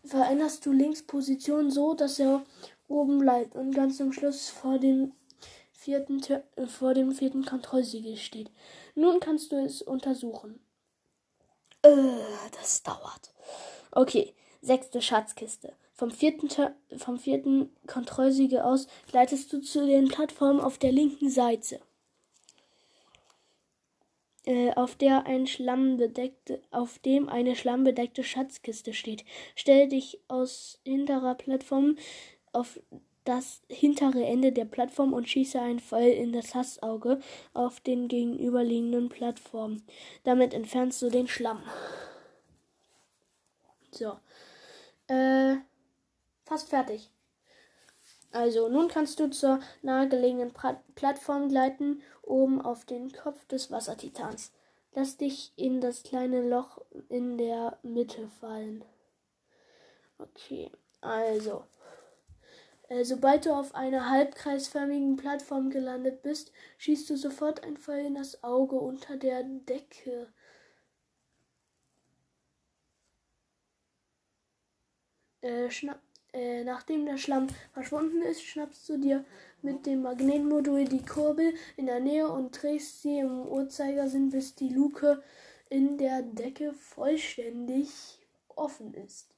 veränderst 0.04 0.66
du 0.66 0.73
links 0.73 1.02
Position 1.02 1.71
so, 1.71 1.94
dass 1.94 2.18
er 2.18 2.42
oben 2.88 3.18
bleibt 3.18 3.54
und 3.54 3.75
ganz 3.75 3.99
zum 3.99 4.12
Schluss 4.12 4.49
vor 4.49 4.78
dem 4.78 5.12
vierten, 5.82 6.22
äh, 6.56 6.66
vor 6.66 6.94
dem 6.94 7.12
vierten 7.12 7.44
Kontrollsiegel 7.44 8.16
steht. 8.16 8.50
Nun 8.94 9.20
kannst 9.20 9.52
du 9.52 9.56
es 9.56 9.82
untersuchen. 9.82 10.60
Äh, 11.82 11.90
das 12.52 12.82
dauert. 12.82 13.34
Okay, 13.90 14.34
sechste 14.60 15.02
Schatzkiste. 15.02 15.74
Vom 15.94 16.10
vierten, 16.10 16.48
vom 16.96 17.18
vierten 17.18 17.70
Kontrollsiegel 17.86 18.60
aus 18.60 18.86
leitest 19.12 19.52
du 19.52 19.60
zu 19.60 19.86
den 19.86 20.08
Plattformen 20.08 20.60
auf 20.60 20.78
der 20.78 20.92
linken 20.92 21.30
Seite, 21.30 21.80
äh, 24.46 24.72
auf 24.74 24.96
der 24.96 25.26
ein 25.26 25.46
schlammbedeckte, 25.46 26.62
auf 26.70 26.98
dem 27.00 27.28
eine 27.28 27.54
schlammbedeckte 27.54 28.24
Schatzkiste 28.24 28.94
steht. 28.94 29.24
Stell 29.54 29.88
dich 29.88 30.20
aus 30.28 30.80
hinterer 30.84 31.34
Plattform 31.34 31.96
auf 32.52 32.80
das 33.24 33.62
hintere 33.68 34.24
Ende 34.24 34.52
der 34.52 34.64
Plattform 34.64 35.12
und 35.12 35.28
schieße 35.28 35.60
einen 35.60 35.80
Pfeil 35.80 36.12
in 36.12 36.32
das 36.32 36.54
Hassauge 36.54 37.20
auf 37.54 37.80
den 37.80 38.08
gegenüberliegenden 38.08 39.08
Plattformen. 39.08 39.86
Damit 40.24 40.54
entfernst 40.54 41.00
du 41.02 41.10
den 41.10 41.28
Schlamm. 41.28 41.62
So. 43.90 44.18
Äh, 45.06 45.56
fast 46.44 46.68
fertig. 46.70 47.10
Also, 48.32 48.68
nun 48.68 48.88
kannst 48.88 49.20
du 49.20 49.28
zur 49.28 49.60
nahegelegenen 49.82 50.52
Plattform 50.94 51.50
gleiten, 51.50 52.02
oben 52.22 52.62
auf 52.62 52.86
den 52.86 53.12
Kopf 53.12 53.44
des 53.46 53.70
Wassertitans. 53.70 54.52
Lass 54.94 55.18
dich 55.18 55.52
in 55.56 55.80
das 55.80 56.02
kleine 56.02 56.46
Loch 56.48 56.78
in 57.08 57.36
der 57.36 57.78
Mitte 57.82 58.28
fallen. 58.40 58.84
Okay, 60.18 60.70
also. 61.00 61.64
Äh, 62.92 63.04
sobald 63.04 63.46
du 63.46 63.54
auf 63.54 63.75
einer 63.75 64.11
halbkreisförmigen 64.11 65.16
Plattform 65.16 65.70
gelandet 65.70 66.22
bist, 66.22 66.52
schießt 66.76 67.08
du 67.08 67.16
sofort 67.16 67.64
ein 67.64 67.78
Pfeil 67.78 68.04
in 68.06 68.14
das 68.14 68.44
Auge 68.44 68.76
unter 68.76 69.16
der 69.16 69.44
Decke. 69.44 70.30
Äh, 75.40 75.70
äh, 76.35 76.64
nachdem 76.64 77.07
der 77.07 77.16
Schlamm 77.16 77.48
verschwunden 77.72 78.20
ist, 78.22 78.42
schnappst 78.42 78.87
du 78.90 78.98
dir 78.98 79.24
mit 79.62 79.87
dem 79.87 80.02
Magnetmodul 80.02 80.85
die 80.85 81.05
Kurbel 81.05 81.55
in 81.78 81.87
der 81.87 82.00
Nähe 82.00 82.28
und 82.28 82.50
drehst 82.62 83.00
sie 83.00 83.20
im 83.20 83.46
Uhrzeigersinn, 83.46 84.28
bis 84.28 84.55
die 84.55 84.68
Luke 84.68 85.22
in 85.70 85.96
der 85.96 86.20
Decke 86.20 86.74
vollständig 86.74 87.88
offen 88.48 88.92
ist. 88.92 89.28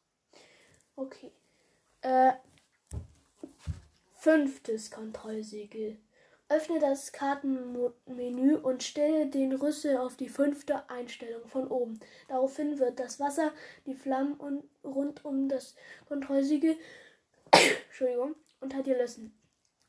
Okay. 0.97 1.31
Äh, 2.03 2.33
Fünftes 4.25 4.91
Kontrollsiegel. 4.91 5.99
Öffne 6.49 6.79
das 6.79 7.13
Kartenmenü 7.13 8.55
und 8.55 8.83
stelle 8.83 9.27
den 9.27 9.53
Rüssel 9.53 9.99
auf 9.99 10.17
die 10.17 10.31
fünfte 10.31 10.89
Einstellung 10.89 11.47
von 11.47 11.69
oben. 11.69 12.01
Daraufhin 12.29 12.79
wird 12.79 12.99
das 12.99 13.21
Wasser, 13.21 13.53
die 13.85 13.95
Flammen 13.95 14.33
und 14.33 14.65
rund 14.83 15.27
um 15.27 15.51
das 15.51 15.75
Kontrollsiegel 16.07 16.79
Entschuldigung, 17.53 18.35
unter 18.61 18.83
dir 18.83 18.97
löschen. 18.97 19.39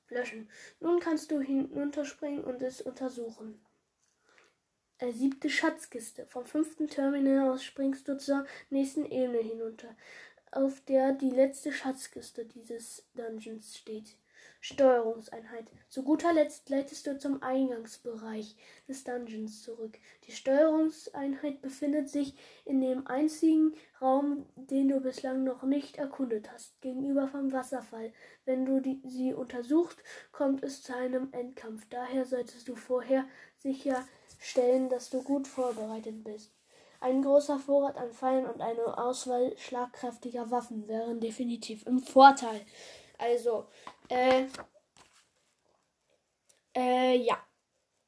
löschen. 0.10 0.50
Nun 0.82 1.00
kannst 1.00 1.32
du 1.32 1.40
hinunterspringen 1.40 2.44
und 2.44 2.62
es 2.62 2.82
untersuchen. 2.82 3.64
Äh, 4.98 5.14
siebte 5.14 5.50
Schatzkiste. 5.50 6.26
Vom 6.26 6.46
fünften 6.46 6.90
Terminal 6.90 7.52
aus 7.52 7.64
springst 7.64 8.10
du 8.10 8.18
zur 8.18 8.46
nächsten 8.70 9.06
Ebene 9.06 9.40
hinunter, 9.40 9.96
auf 10.52 10.82
der 10.82 11.14
die 11.14 11.32
letzte 11.32 11.72
Schatzkiste 11.72 12.44
dieses 12.44 13.06
Dungeons 13.14 13.78
steht. 13.78 14.18
Steuerungseinheit. 14.66 15.68
Zu 15.90 16.02
guter 16.02 16.34
Letzt 16.34 16.70
leitest 16.70 17.06
du 17.06 17.20
zum 17.20 17.44
Eingangsbereich 17.44 18.56
des 18.88 19.04
Dungeons 19.04 19.62
zurück. 19.62 20.00
Die 20.26 20.32
Steuerungseinheit 20.32 21.62
befindet 21.62 22.10
sich 22.10 22.34
in 22.66 22.82
dem 22.82 23.06
einzigen 23.06 23.76
Raum, 24.02 24.48
den 24.56 24.90
du 24.90 25.02
bislang 25.02 25.44
noch 25.44 25.62
nicht 25.62 25.98
erkundet 25.98 26.52
hast, 26.52 26.82
gegenüber 26.82 27.28
vom 27.28 27.52
Wasserfall. 27.52 28.12
Wenn 28.46 28.66
du 28.66 28.80
die, 28.80 29.00
sie 29.06 29.36
untersuchst, 29.36 30.00
kommt 30.32 30.64
es 30.64 30.82
zu 30.82 30.96
einem 30.96 31.32
Endkampf. 31.32 31.86
Daher 31.92 32.26
solltest 32.26 32.68
du 32.68 32.76
vorher 32.76 33.26
sicherstellen, 33.60 34.90
dass 34.90 35.12
du 35.12 35.22
gut 35.22 35.48
vorbereitet 35.48 36.24
bist. 36.24 36.52
Ein 37.02 37.22
großer 37.22 37.60
Vorrat 37.60 37.98
an 37.98 38.12
Pfeilen 38.12 38.48
und 38.48 38.62
eine 38.62 38.98
Auswahl 38.98 39.56
schlagkräftiger 39.60 40.50
Waffen 40.50 40.88
wären 40.88 41.20
definitiv 41.20 41.86
im 41.86 42.00
Vorteil. 42.00 42.62
Also, 43.18 43.66
äh, 44.10 44.48
äh, 46.76 47.16
ja. 47.16 47.38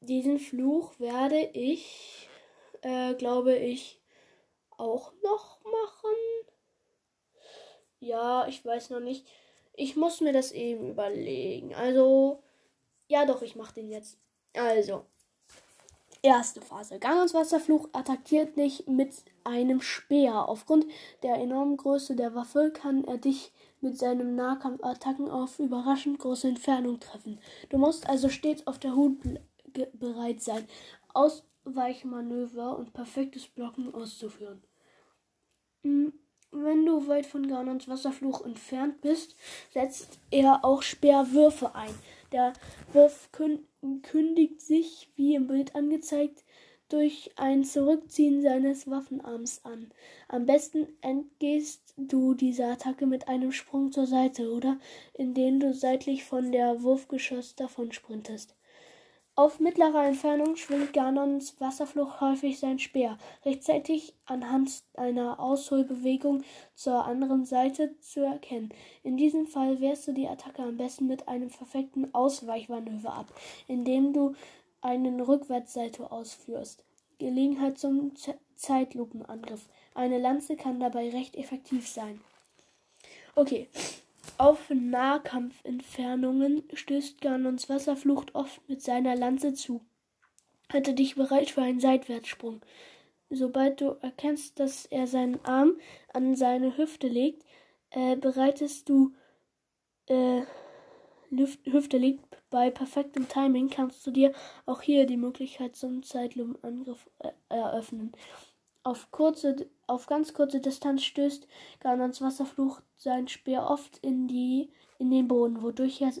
Diesen 0.00 0.38
Fluch 0.38 0.98
werde 1.00 1.40
ich, 1.40 2.28
äh, 2.82 3.14
glaube 3.14 3.56
ich, 3.56 4.00
auch 4.76 5.12
noch 5.22 5.60
machen. 5.64 6.48
Ja, 7.98 8.46
ich 8.46 8.64
weiß 8.64 8.90
noch 8.90 9.00
nicht. 9.00 9.26
Ich 9.74 9.96
muss 9.96 10.20
mir 10.20 10.32
das 10.32 10.52
eben 10.52 10.90
überlegen. 10.90 11.74
Also, 11.74 12.42
ja 13.08 13.26
doch, 13.26 13.42
ich 13.42 13.56
mache 13.56 13.74
den 13.74 13.90
jetzt. 13.90 14.18
Also, 14.54 15.04
erste 16.22 16.60
Phase. 16.60 16.98
Ganons 16.98 17.34
Wasserfluch 17.34 17.88
attackiert 17.92 18.56
dich 18.56 18.86
mit 18.86 19.24
einem 19.44 19.80
Speer. 19.80 20.48
Aufgrund 20.48 20.86
der 21.22 21.36
enormen 21.36 21.76
Größe 21.76 22.16
der 22.16 22.34
Waffe 22.34 22.70
kann 22.72 23.04
er 23.04 23.18
dich 23.18 23.52
mit 23.80 23.98
seinen 23.98 24.34
Nahkampfattacken 24.34 25.30
auf 25.30 25.58
überraschend 25.58 26.18
große 26.18 26.48
Entfernung 26.48 27.00
treffen. 27.00 27.38
Du 27.68 27.78
musst 27.78 28.08
also 28.08 28.28
stets 28.28 28.66
auf 28.66 28.78
der 28.78 28.94
Hut 28.96 29.18
bereit 29.94 30.42
sein, 30.42 30.66
Ausweichmanöver 31.14 32.76
und 32.78 32.92
perfektes 32.92 33.46
Blocken 33.48 33.94
auszuführen. 33.94 34.62
Hm, 35.82 36.12
wenn 36.50 36.86
du 36.86 37.06
weit 37.06 37.26
von 37.26 37.46
Ganons 37.46 37.88
Wasserfluch 37.88 38.44
entfernt 38.44 39.00
bist, 39.02 39.36
setzt 39.70 40.18
er 40.30 40.64
auch 40.64 40.82
Speerwürfe 40.82 41.74
ein. 41.74 41.94
Der 42.32 42.54
Wurf 42.92 43.30
kündigt 44.02 44.60
sich, 44.60 45.10
wie 45.14 45.34
im 45.34 45.46
Bild 45.46 45.74
angezeigt, 45.74 46.44
durch 46.88 47.30
ein 47.36 47.64
Zurückziehen 47.64 48.42
seines 48.42 48.90
Waffenarms 48.90 49.64
an. 49.64 49.90
Am 50.28 50.46
besten 50.46 50.88
entgehst 51.00 51.94
du 51.96 52.34
dieser 52.34 52.72
Attacke 52.72 53.06
mit 53.06 53.28
einem 53.28 53.52
Sprung 53.52 53.92
zur 53.92 54.06
Seite 54.06 54.52
oder 54.52 54.78
indem 55.14 55.60
du 55.60 55.74
seitlich 55.74 56.24
von 56.24 56.52
der 56.52 56.82
Wurfgeschoss 56.82 57.54
davon 57.54 57.92
sprintest. 57.92 58.54
Auf 59.38 59.60
mittlerer 59.60 60.04
Entfernung 60.04 60.56
schwingt 60.56 60.92
Ganons 60.92 61.60
Wasserflucht 61.60 62.20
häufig 62.20 62.58
sein 62.58 62.80
Speer, 62.80 63.18
rechtzeitig 63.44 64.14
anhand 64.26 64.82
einer 64.94 65.38
Ausholbewegung 65.38 66.42
zur 66.74 67.04
anderen 67.04 67.44
Seite 67.44 67.96
zu 68.00 68.24
erkennen. 68.24 68.70
In 69.04 69.16
diesem 69.16 69.46
Fall 69.46 69.78
wehrst 69.78 70.08
du 70.08 70.12
die 70.12 70.26
Attacke 70.26 70.62
am 70.62 70.76
besten 70.76 71.06
mit 71.06 71.28
einem 71.28 71.50
perfekten 71.50 72.12
Ausweichmanöver 72.12 73.12
ab, 73.12 73.32
indem 73.68 74.12
du 74.12 74.34
einen 74.80 75.20
Rückwärtssalto 75.20 76.04
ausführst. 76.04 76.84
Gelegenheit 77.18 77.78
zum 77.78 78.14
Z 78.16 78.38
Zeitlupenangriff. 78.56 79.68
Eine 79.94 80.18
Lanze 80.18 80.56
kann 80.56 80.80
dabei 80.80 81.10
recht 81.10 81.36
effektiv 81.36 81.86
sein. 81.86 82.20
Okay. 83.36 83.68
Auf 84.36 84.68
Nahkampfentfernungen 84.70 86.64
stößt 86.72 87.20
Ganons 87.20 87.68
Wasserflucht 87.68 88.34
oft 88.34 88.68
mit 88.68 88.82
seiner 88.82 89.14
Lanze 89.14 89.54
zu. 89.54 89.80
Halte 90.72 90.92
dich 90.92 91.14
bereit 91.14 91.50
für 91.50 91.62
einen 91.62 91.80
Seitwärtssprung. 91.80 92.60
Sobald 93.30 93.80
du 93.80 93.96
erkennst, 94.00 94.58
dass 94.58 94.86
er 94.86 95.06
seinen 95.06 95.44
Arm 95.44 95.78
an 96.12 96.34
seine 96.34 96.76
Hüfte 96.76 97.08
legt, 97.08 97.44
äh, 97.90 98.16
bereitest 98.16 98.88
du 98.88 99.12
äh, 100.06 100.42
Hüfte 101.30 101.98
liegt 101.98 102.24
bei 102.50 102.70
perfektem 102.70 103.28
Timing, 103.28 103.68
kannst 103.68 104.06
du 104.06 104.10
dir 104.10 104.32
auch 104.66 104.82
hier 104.82 105.06
die 105.06 105.16
Möglichkeit 105.16 105.76
zum 105.76 106.02
Zeitlupenangriff 106.02 107.08
äh, 107.18 107.30
eröffnen. 107.48 108.12
Auf, 108.82 109.10
kurze, 109.10 109.68
auf 109.86 110.06
ganz 110.06 110.32
kurze 110.32 110.60
Distanz 110.60 111.04
stößt 111.04 111.46
Ganons 111.80 112.22
Wasserfluch 112.22 112.80
sein 112.96 113.28
Speer 113.28 113.68
oft 113.68 113.98
in, 113.98 114.28
die, 114.28 114.70
in 114.98 115.10
den 115.10 115.28
Boden, 115.28 115.62
wodurch 115.62 116.00
er 116.00 116.12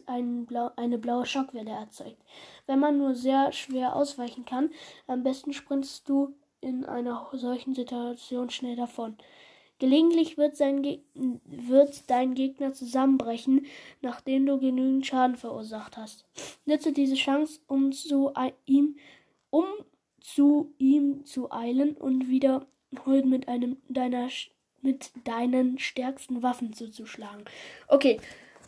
Blau, 0.44 0.70
eine 0.76 0.98
blaue 0.98 1.24
Schockwelle 1.24 1.70
erzeugt. 1.70 2.22
Wenn 2.66 2.78
man 2.78 2.98
nur 2.98 3.14
sehr 3.14 3.52
schwer 3.52 3.96
ausweichen 3.96 4.44
kann, 4.44 4.70
am 5.06 5.22
besten 5.22 5.52
sprintest 5.52 6.08
du 6.08 6.34
in 6.60 6.84
einer 6.84 7.28
solchen 7.32 7.74
Situation 7.74 8.50
schnell 8.50 8.76
davon. 8.76 9.16
Gelegentlich 9.78 10.36
wird, 10.36 10.56
sein 10.56 10.82
wird 11.44 12.10
dein 12.10 12.34
Gegner 12.34 12.72
zusammenbrechen, 12.72 13.66
nachdem 14.02 14.46
du 14.46 14.58
genügend 14.58 15.06
Schaden 15.06 15.36
verursacht 15.36 15.96
hast. 15.96 16.24
Nutze 16.66 16.92
diese 16.92 17.14
Chance, 17.14 17.60
um 17.66 17.92
zu 17.92 18.32
ihm, 18.66 18.96
um 19.50 19.66
zu 20.20 20.74
ihm 20.78 21.24
zu 21.24 21.52
eilen 21.52 21.96
und 21.96 22.28
wiederholt 22.28 23.24
mit 23.24 23.48
einem 23.48 23.76
deiner 23.88 24.28
mit 24.80 25.10
deinen 25.24 25.78
stärksten 25.78 26.42
Waffen 26.42 26.72
zuzuschlagen. 26.72 27.44
Okay, 27.88 28.20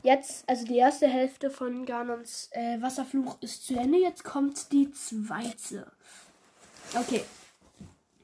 jetzt, 0.03 0.49
also 0.49 0.67
die 0.67 0.77
erste 0.77 1.07
Hälfte 1.07 1.51
von 1.51 1.87
Ganons 1.87 2.51
äh, 2.53 2.81
Wasserfluch 2.81 3.39
ist 3.41 3.67
zu 3.67 3.75
Ende. 3.77 3.99
Jetzt 3.99 4.25
kommt 4.25 4.73
die 4.73 4.91
zweite. 4.91 5.91
Okay. 6.99 7.23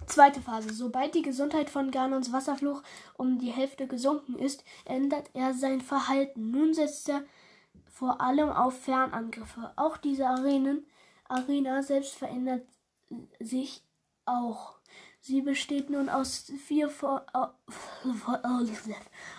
Zweite 0.07 0.41
Phase. 0.41 0.73
Sobald 0.73 1.15
die 1.15 1.23
Gesundheit 1.23 1.69
von 1.69 1.91
Ganons 1.91 2.33
Wasserfluch 2.33 2.83
um 3.17 3.39
die 3.39 3.51
Hälfte 3.51 3.87
gesunken 3.87 4.39
ist, 4.39 4.65
ändert 4.85 5.31
er 5.35 5.53
sein 5.55 5.81
Verhalten. 5.81 6.51
Nun 6.51 6.75
setzt 6.75 7.09
er 7.09 7.25
vor 7.91 8.21
allem 8.21 8.51
auf 8.51 8.79
Fernangriffe. 8.79 9.73
Auch 9.77 9.97
diese 9.97 10.27
Arenen, 10.27 10.87
Arena 11.29 11.83
selbst 11.83 12.15
verändert 12.15 12.67
sich 13.41 13.83
auch. 14.27 14.77
Sie 15.21 15.41
besteht 15.41 15.91
nun 15.91 16.09
aus 16.09 16.53
vier, 16.67 16.89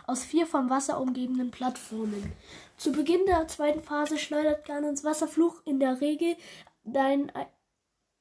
aus 0.05 0.23
vier 0.25 0.47
vom 0.47 0.69
Wasser 0.69 0.99
umgebenen 0.99 1.49
Plattformen. 1.49 2.33
Zu 2.75 2.91
Beginn 2.91 3.25
der 3.25 3.47
zweiten 3.47 3.81
Phase 3.81 4.17
schleudert 4.17 4.65
Ganons 4.65 5.05
Wasserfluch 5.05 5.61
in 5.63 5.79
der 5.79 6.01
Regel 6.01 6.35
dein 6.83 7.31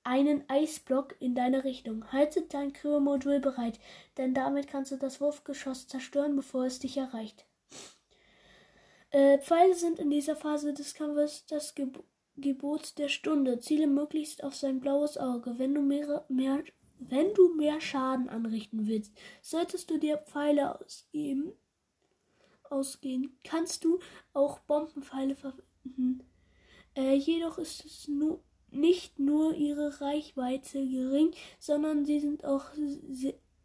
einen 0.06 0.48
Eisblock 0.48 1.16
in 1.20 1.34
deine 1.34 1.64
Richtung. 1.64 2.12
Halte 2.12 2.42
dein 2.42 2.72
Kryomodul 2.72 3.40
bereit, 3.40 3.80
denn 4.16 4.34
damit 4.34 4.68
kannst 4.68 4.92
du 4.92 4.96
das 4.96 5.20
Wurfgeschoss 5.20 5.88
zerstören, 5.88 6.36
bevor 6.36 6.64
es 6.64 6.78
dich 6.78 6.96
erreicht. 6.96 7.44
Äh, 9.10 9.38
Pfeile 9.38 9.74
sind 9.74 9.98
in 9.98 10.10
dieser 10.10 10.36
Phase 10.36 10.72
des 10.72 10.94
Kampfes 10.94 11.44
das 11.46 11.74
Geb 11.74 12.02
Gebot 12.38 12.98
der 12.98 13.08
Stunde. 13.08 13.60
Ziele 13.60 13.86
möglichst 13.86 14.44
auf 14.44 14.54
sein 14.54 14.78
blaues 14.78 15.16
Auge. 15.16 15.58
Wenn 15.58 15.74
du 15.74 15.80
mehr, 15.80 16.26
mehr, 16.28 16.62
wenn 16.98 17.32
du 17.32 17.54
mehr 17.54 17.80
Schaden 17.80 18.28
anrichten 18.28 18.86
willst, 18.86 19.12
solltest 19.40 19.90
du 19.90 19.98
dir 19.98 20.18
Pfeile 20.18 20.78
ausgeben. 20.78 21.52
Ausgehen. 22.68 23.38
Kannst 23.42 23.84
du 23.84 24.00
auch 24.34 24.58
Bombenpfeile 24.60 25.34
verwenden. 25.34 26.22
Äh, 26.94 27.14
jedoch 27.14 27.56
ist 27.58 27.84
es 27.86 28.06
nur 28.06 28.42
nicht 28.76 29.18
nur 29.18 29.54
ihre 29.54 30.00
Reichweite 30.00 30.86
gering, 30.86 31.32
sondern 31.58 32.04
sie 32.04 32.20
sind 32.20 32.44
auch, 32.44 32.64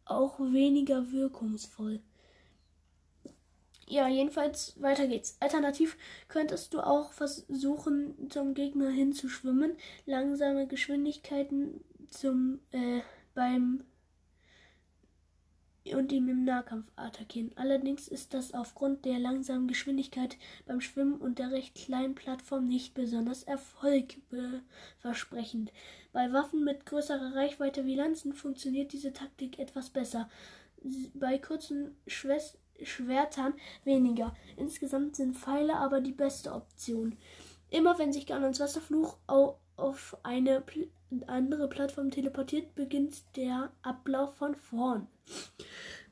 auch 0.06 0.40
weniger 0.40 1.12
wirkungsvoll. 1.12 2.02
Ja, 3.88 4.08
jedenfalls 4.08 4.82
weiter 4.82 5.06
geht's. 5.06 5.36
Alternativ 5.42 5.98
könntest 6.30 6.74
du 6.74 6.80
auch 6.80 7.12
versuchen, 7.12 8.30
zum 8.30 8.54
Gegner 8.54 8.90
hinzuschwimmen, 8.90 9.74
langsame 10.06 10.66
Geschwindigkeiten 10.66 11.84
zum 12.10 12.62
äh, 12.72 13.02
beim 13.34 13.84
und 15.86 16.12
ihn 16.12 16.28
im 16.28 16.44
Nahkampf 16.44 16.92
attackieren. 16.96 17.52
Allerdings 17.56 18.08
ist 18.08 18.34
das 18.34 18.54
aufgrund 18.54 19.06
der 19.06 19.20
langsamen 19.20 19.68
Geschwindigkeit 19.68 20.38
beim 20.66 20.82
Schwimmen 20.82 21.16
und 21.16 21.40
der 21.40 21.52
recht 21.52 21.76
kleinen 21.76 22.16
Plattform 22.16 22.68
nicht 22.68 22.94
besonders 22.94 23.44
erfolgversprechend. 23.44 25.72
Bei 26.14 26.32
Waffen 26.32 26.64
mit 26.64 26.86
größerer 26.86 27.36
Reichweite 27.36 27.86
wie 27.86 27.96
Lanzen 27.96 28.34
funktioniert 28.34 28.94
diese 28.94 29.14
Taktik 29.14 29.60
etwas 29.60 29.90
besser. 29.90 30.30
Bei 31.14 31.38
kurzen 31.38 31.96
Schwes 32.08 32.58
Schwertern 32.84 33.54
weniger. 33.84 34.36
Insgesamt 34.58 35.16
sind 35.16 35.38
Pfeile 35.38 35.76
aber 35.76 36.02
die 36.02 36.12
beste 36.12 36.54
Option. 36.54 37.16
Immer 37.70 38.00
wenn 38.00 38.12
sich 38.12 38.26
Ganons 38.26 38.60
Wasserfluch 38.60 39.18
auf 39.28 40.18
eine 40.24 40.62
andere 41.28 41.68
Plattform 41.68 42.12
teleportiert, 42.12 42.76
beginnt 42.76 43.24
der 43.36 43.72
Ablauf 43.82 44.36
von 44.36 44.56
vorn. 44.56 45.08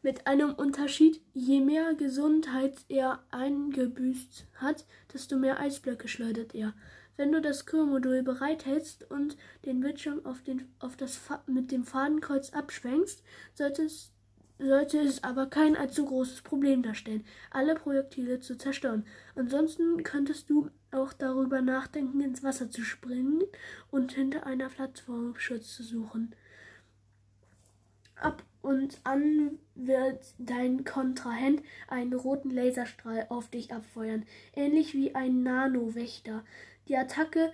Mit 0.01 0.27
einem 0.27 0.53
Unterschied, 0.53 1.21
je 1.33 1.59
mehr 1.59 1.93
Gesundheit 1.93 2.77
er 2.87 3.23
eingebüßt 3.31 4.45
hat, 4.55 4.85
desto 5.13 5.37
mehr 5.37 5.59
Eisblöcke 5.59 6.07
schleudert 6.07 6.55
er. 6.55 6.73
Wenn 7.17 7.33
du 7.33 7.41
das 7.41 7.65
Kürmodul 7.65 8.23
bereithältst 8.23 9.09
und 9.11 9.35
den 9.65 9.81
Bildschirm 9.81 10.25
auf, 10.25 10.41
den, 10.41 10.73
auf 10.79 10.95
das 10.95 11.19
mit 11.47 11.71
dem 11.71 11.83
Fadenkreuz 11.83 12.51
abschwenkst, 12.53 13.23
solltest 13.53 14.13
sollte 14.59 14.99
es 14.99 15.23
aber 15.23 15.47
kein 15.47 15.77
allzu 15.77 16.05
großes 16.05 16.41
Problem 16.41 16.83
darstellen, 16.83 17.25
alle 17.49 17.75
Projektile 17.75 18.39
zu 18.39 18.57
zerstören. 18.57 19.05
Ansonsten 19.35 20.03
könntest 20.03 20.49
du 20.49 20.69
auch 20.91 21.13
darüber 21.13 21.61
nachdenken, 21.61 22.21
ins 22.21 22.43
Wasser 22.43 22.69
zu 22.69 22.83
springen 22.83 23.43
und 23.91 24.13
hinter 24.13 24.45
einer 24.45 24.69
Plattform 24.69 25.35
Schutz 25.37 25.75
zu 25.75 25.83
suchen. 25.83 26.35
Ab 28.15 28.43
und 28.61 28.99
an 29.03 29.59
wird 29.75 30.33
dein 30.37 30.83
Kontrahent 30.83 31.61
einen 31.87 32.13
roten 32.13 32.49
Laserstrahl 32.49 33.27
auf 33.29 33.49
dich 33.49 33.73
abfeuern, 33.73 34.25
ähnlich 34.53 34.93
wie 34.93 35.15
ein 35.15 35.43
Nano-Wächter. 35.43 36.43
Die 36.87 36.97
Attacke 36.97 37.53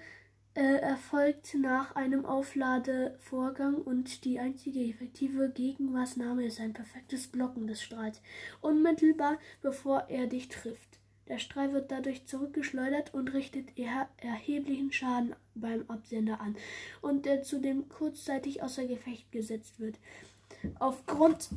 äh, 0.56 0.78
erfolgt 0.78 1.54
nach 1.56 1.96
einem 1.96 2.26
Aufladevorgang 2.26 3.76
und 3.76 4.24
die 4.26 4.40
einzige 4.40 4.80
effektive 4.80 5.50
Gegenmaßnahme 5.50 6.46
ist 6.46 6.60
ein 6.60 6.74
perfektes 6.74 7.28
Blocken 7.28 7.68
des 7.68 7.84
Strahls, 7.84 8.22
unmittelbar 8.62 9.38
bevor 9.62 10.06
er 10.10 10.28
dich 10.28 10.48
trifft. 10.48 11.00
Der 11.28 11.40
Strahl 11.40 11.74
wird 11.74 11.92
dadurch 11.92 12.26
zurückgeschleudert 12.26 13.14
und 13.14 13.34
richtet 13.34 13.78
er 13.78 14.10
erheblichen 14.18 14.92
Schaden 14.92 15.36
beim 15.56 15.84
Absender 15.88 16.40
an 16.40 16.56
und 17.02 17.26
der 17.26 17.42
zudem 17.42 17.90
kurzzeitig 17.90 18.62
außer 18.62 18.86
Gefecht 18.86 19.32
gesetzt 19.32 19.80
wird. 19.80 19.98
Aufgrund 20.80 21.50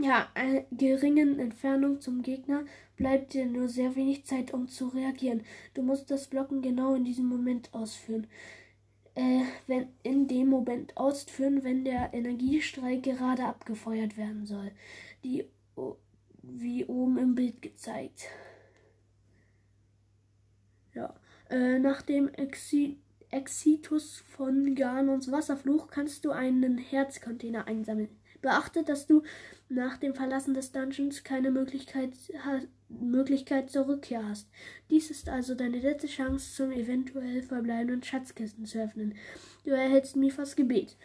ja, 0.00 0.28
einer 0.34 0.64
geringen 0.70 1.38
Entfernung 1.38 2.00
zum 2.00 2.22
Gegner 2.22 2.64
bleibt 2.96 3.34
dir 3.34 3.46
nur 3.46 3.68
sehr 3.68 3.96
wenig 3.96 4.24
Zeit, 4.24 4.54
um 4.54 4.68
zu 4.68 4.88
reagieren. 4.88 5.42
Du 5.74 5.82
musst 5.82 6.10
das 6.10 6.28
Blocken 6.28 6.62
genau 6.62 6.94
in 6.94 7.04
diesem 7.04 7.26
Moment 7.26 7.72
ausführen. 7.74 8.26
Äh, 9.14 9.42
wenn 9.66 9.88
in 10.02 10.28
dem 10.28 10.48
Moment 10.48 10.96
ausführen, 10.96 11.64
wenn 11.64 11.84
der 11.84 12.14
Energiestrahl 12.14 13.00
gerade 13.00 13.44
abgefeuert 13.44 14.16
werden 14.16 14.46
soll. 14.46 14.70
Die 15.24 15.44
wie 16.42 16.84
oben 16.84 17.18
im 17.18 17.34
Bild 17.34 17.62
gezeigt. 17.62 18.28
Ja. 20.94 21.14
Äh, 21.48 21.78
nach 21.78 22.02
dem 22.02 22.28
Exi 22.28 22.98
Exitus 23.30 24.24
von 24.28 24.74
Ganons 24.74 25.30
Wasserfluch 25.30 25.88
kannst 25.88 26.24
du 26.24 26.32
einen 26.32 26.78
Herzcontainer 26.78 27.68
einsammeln. 27.68 28.08
Beachte, 28.42 28.82
dass 28.82 29.06
du 29.06 29.22
nach 29.68 29.98
dem 29.98 30.14
Verlassen 30.14 30.54
des 30.54 30.72
Dungeons 30.72 31.22
keine 31.22 31.52
Möglichkeit, 31.52 32.14
Möglichkeit 32.88 33.70
zur 33.70 33.86
Rückkehr 33.86 34.26
hast. 34.26 34.48
Dies 34.90 35.10
ist 35.10 35.28
also 35.28 35.54
deine 35.54 35.78
letzte 35.78 36.08
Chance, 36.08 36.56
zum 36.56 36.72
eventuell 36.72 37.42
verbleibenden 37.42 38.02
Schatzkisten 38.02 38.64
zu 38.64 38.82
öffnen. 38.82 39.14
Du 39.64 39.70
erhältst 39.70 40.16
Mifas 40.16 40.56
Gebet. 40.56 40.96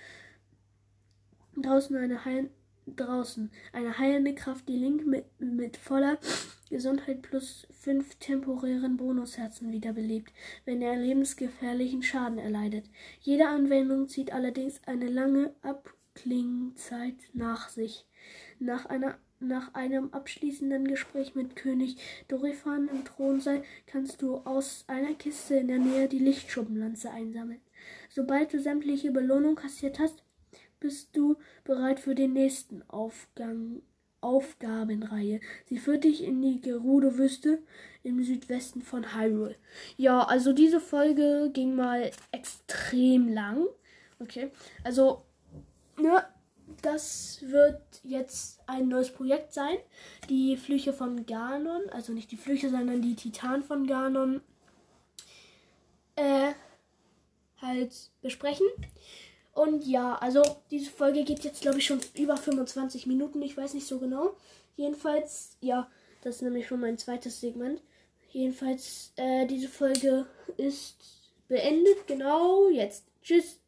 Draußen 1.57 1.95
eine, 1.95 2.25
Heil 2.25 2.49
draußen 2.87 3.51
eine 3.73 3.97
heilende 3.97 4.35
Kraft, 4.35 4.67
die 4.67 4.77
Link 4.77 5.05
mit, 5.05 5.25
mit 5.39 5.77
voller 5.77 6.17
Gesundheit 6.69 7.21
plus 7.21 7.67
fünf 7.71 8.15
temporären 8.15 8.97
Bonusherzen 8.97 9.71
wiederbelebt, 9.71 10.31
wenn 10.65 10.81
er 10.81 10.95
lebensgefährlichen 10.95 12.03
Schaden 12.03 12.37
erleidet. 12.37 12.85
Jede 13.21 13.47
Anwendung 13.47 14.07
zieht 14.07 14.33
allerdings 14.33 14.81
eine 14.85 15.07
lange 15.07 15.53
Abklingzeit 15.61 17.17
nach 17.33 17.69
sich. 17.69 18.05
Nach 18.59 18.85
einer 18.85 19.17
nach 19.39 19.73
einem 19.73 20.13
abschließenden 20.13 20.87
Gespräch 20.87 21.35
mit 21.35 21.55
König 21.55 21.97
Dorifan 22.29 22.87
im 22.87 23.03
Thronsaal 23.03 23.63
kannst 23.85 24.21
du 24.21 24.37
aus 24.37 24.85
einer 24.87 25.13
Kiste 25.13 25.55
in 25.55 25.67
der 25.67 25.77
Nähe 25.77 26.07
die 26.07 26.19
Lichtschuppenlanze 26.19 27.11
einsammeln. 27.11 27.61
Sobald 28.09 28.53
du 28.53 28.59
sämtliche 28.59 29.11
Belohnung 29.11 29.55
kassiert 29.55 29.99
hast, 29.99 30.23
bist 30.85 31.17
du 31.17 31.35
bereit 31.63 31.99
für 31.99 32.13
den 32.13 32.33
nächsten 32.33 32.87
Aufgang, 32.89 33.81
Aufgabenreihe. 34.21 35.39
Sie 35.65 35.79
führt 35.79 36.03
dich 36.03 36.23
in 36.23 36.43
die 36.43 36.61
Gerudo-Wüste 36.61 37.63
im 38.03 38.23
Südwesten 38.23 38.83
von 38.83 39.15
Hyrule. 39.15 39.55
Ja, 39.97 40.21
also 40.21 40.53
diese 40.53 40.79
Folge 40.79 41.49
ging 41.51 41.75
mal 41.75 42.11
extrem 42.31 43.27
lang. 43.27 43.65
Okay, 44.19 44.51
also, 44.83 45.25
ne, 45.99 46.23
das 46.83 47.39
wird 47.41 47.81
jetzt 48.03 48.59
ein 48.67 48.87
neues 48.87 49.11
Projekt 49.11 49.53
sein. 49.53 49.77
Die 50.29 50.55
Flüche 50.55 50.93
von 50.93 51.25
Ganon, 51.25 51.89
also 51.89 52.13
nicht 52.13 52.31
die 52.31 52.37
Flüche, 52.37 52.69
sondern 52.69 53.01
die 53.01 53.15
Titan 53.15 53.63
von 53.63 53.87
Ganon, 53.87 54.41
äh, 56.15 56.53
halt 57.59 58.11
besprechen. 58.21 58.67
Und 59.55 59.87
ja, 59.87 60.15
also 60.15 60.43
diese 60.69 60.91
Folge 60.91 61.23
geht 61.23 61.45
jetzt, 61.45 61.61
glaube 61.61 61.77
ich, 61.77 61.85
schon 61.85 62.01
über 62.13 62.35
25 62.35 63.07
Minuten. 63.07 63.41
Ich 63.41 63.55
weiß 63.55 63.73
nicht 63.73 63.87
so 63.87 63.99
genau. 63.99 64.35
Jedenfalls, 64.75 65.55
ja, 65.61 65.89
das 66.21 66.35
ist 66.35 66.41
nämlich 66.41 66.67
schon 66.67 66.81
mein 66.81 66.97
zweites 66.97 67.39
Segment. 67.39 67.81
Jedenfalls, 68.31 69.13
äh, 69.15 69.47
diese 69.47 69.69
Folge 69.69 70.25
ist 70.57 70.97
beendet. 71.47 72.05
Genau 72.05 72.67
jetzt. 72.67 73.05
Tschüss. 73.23 73.61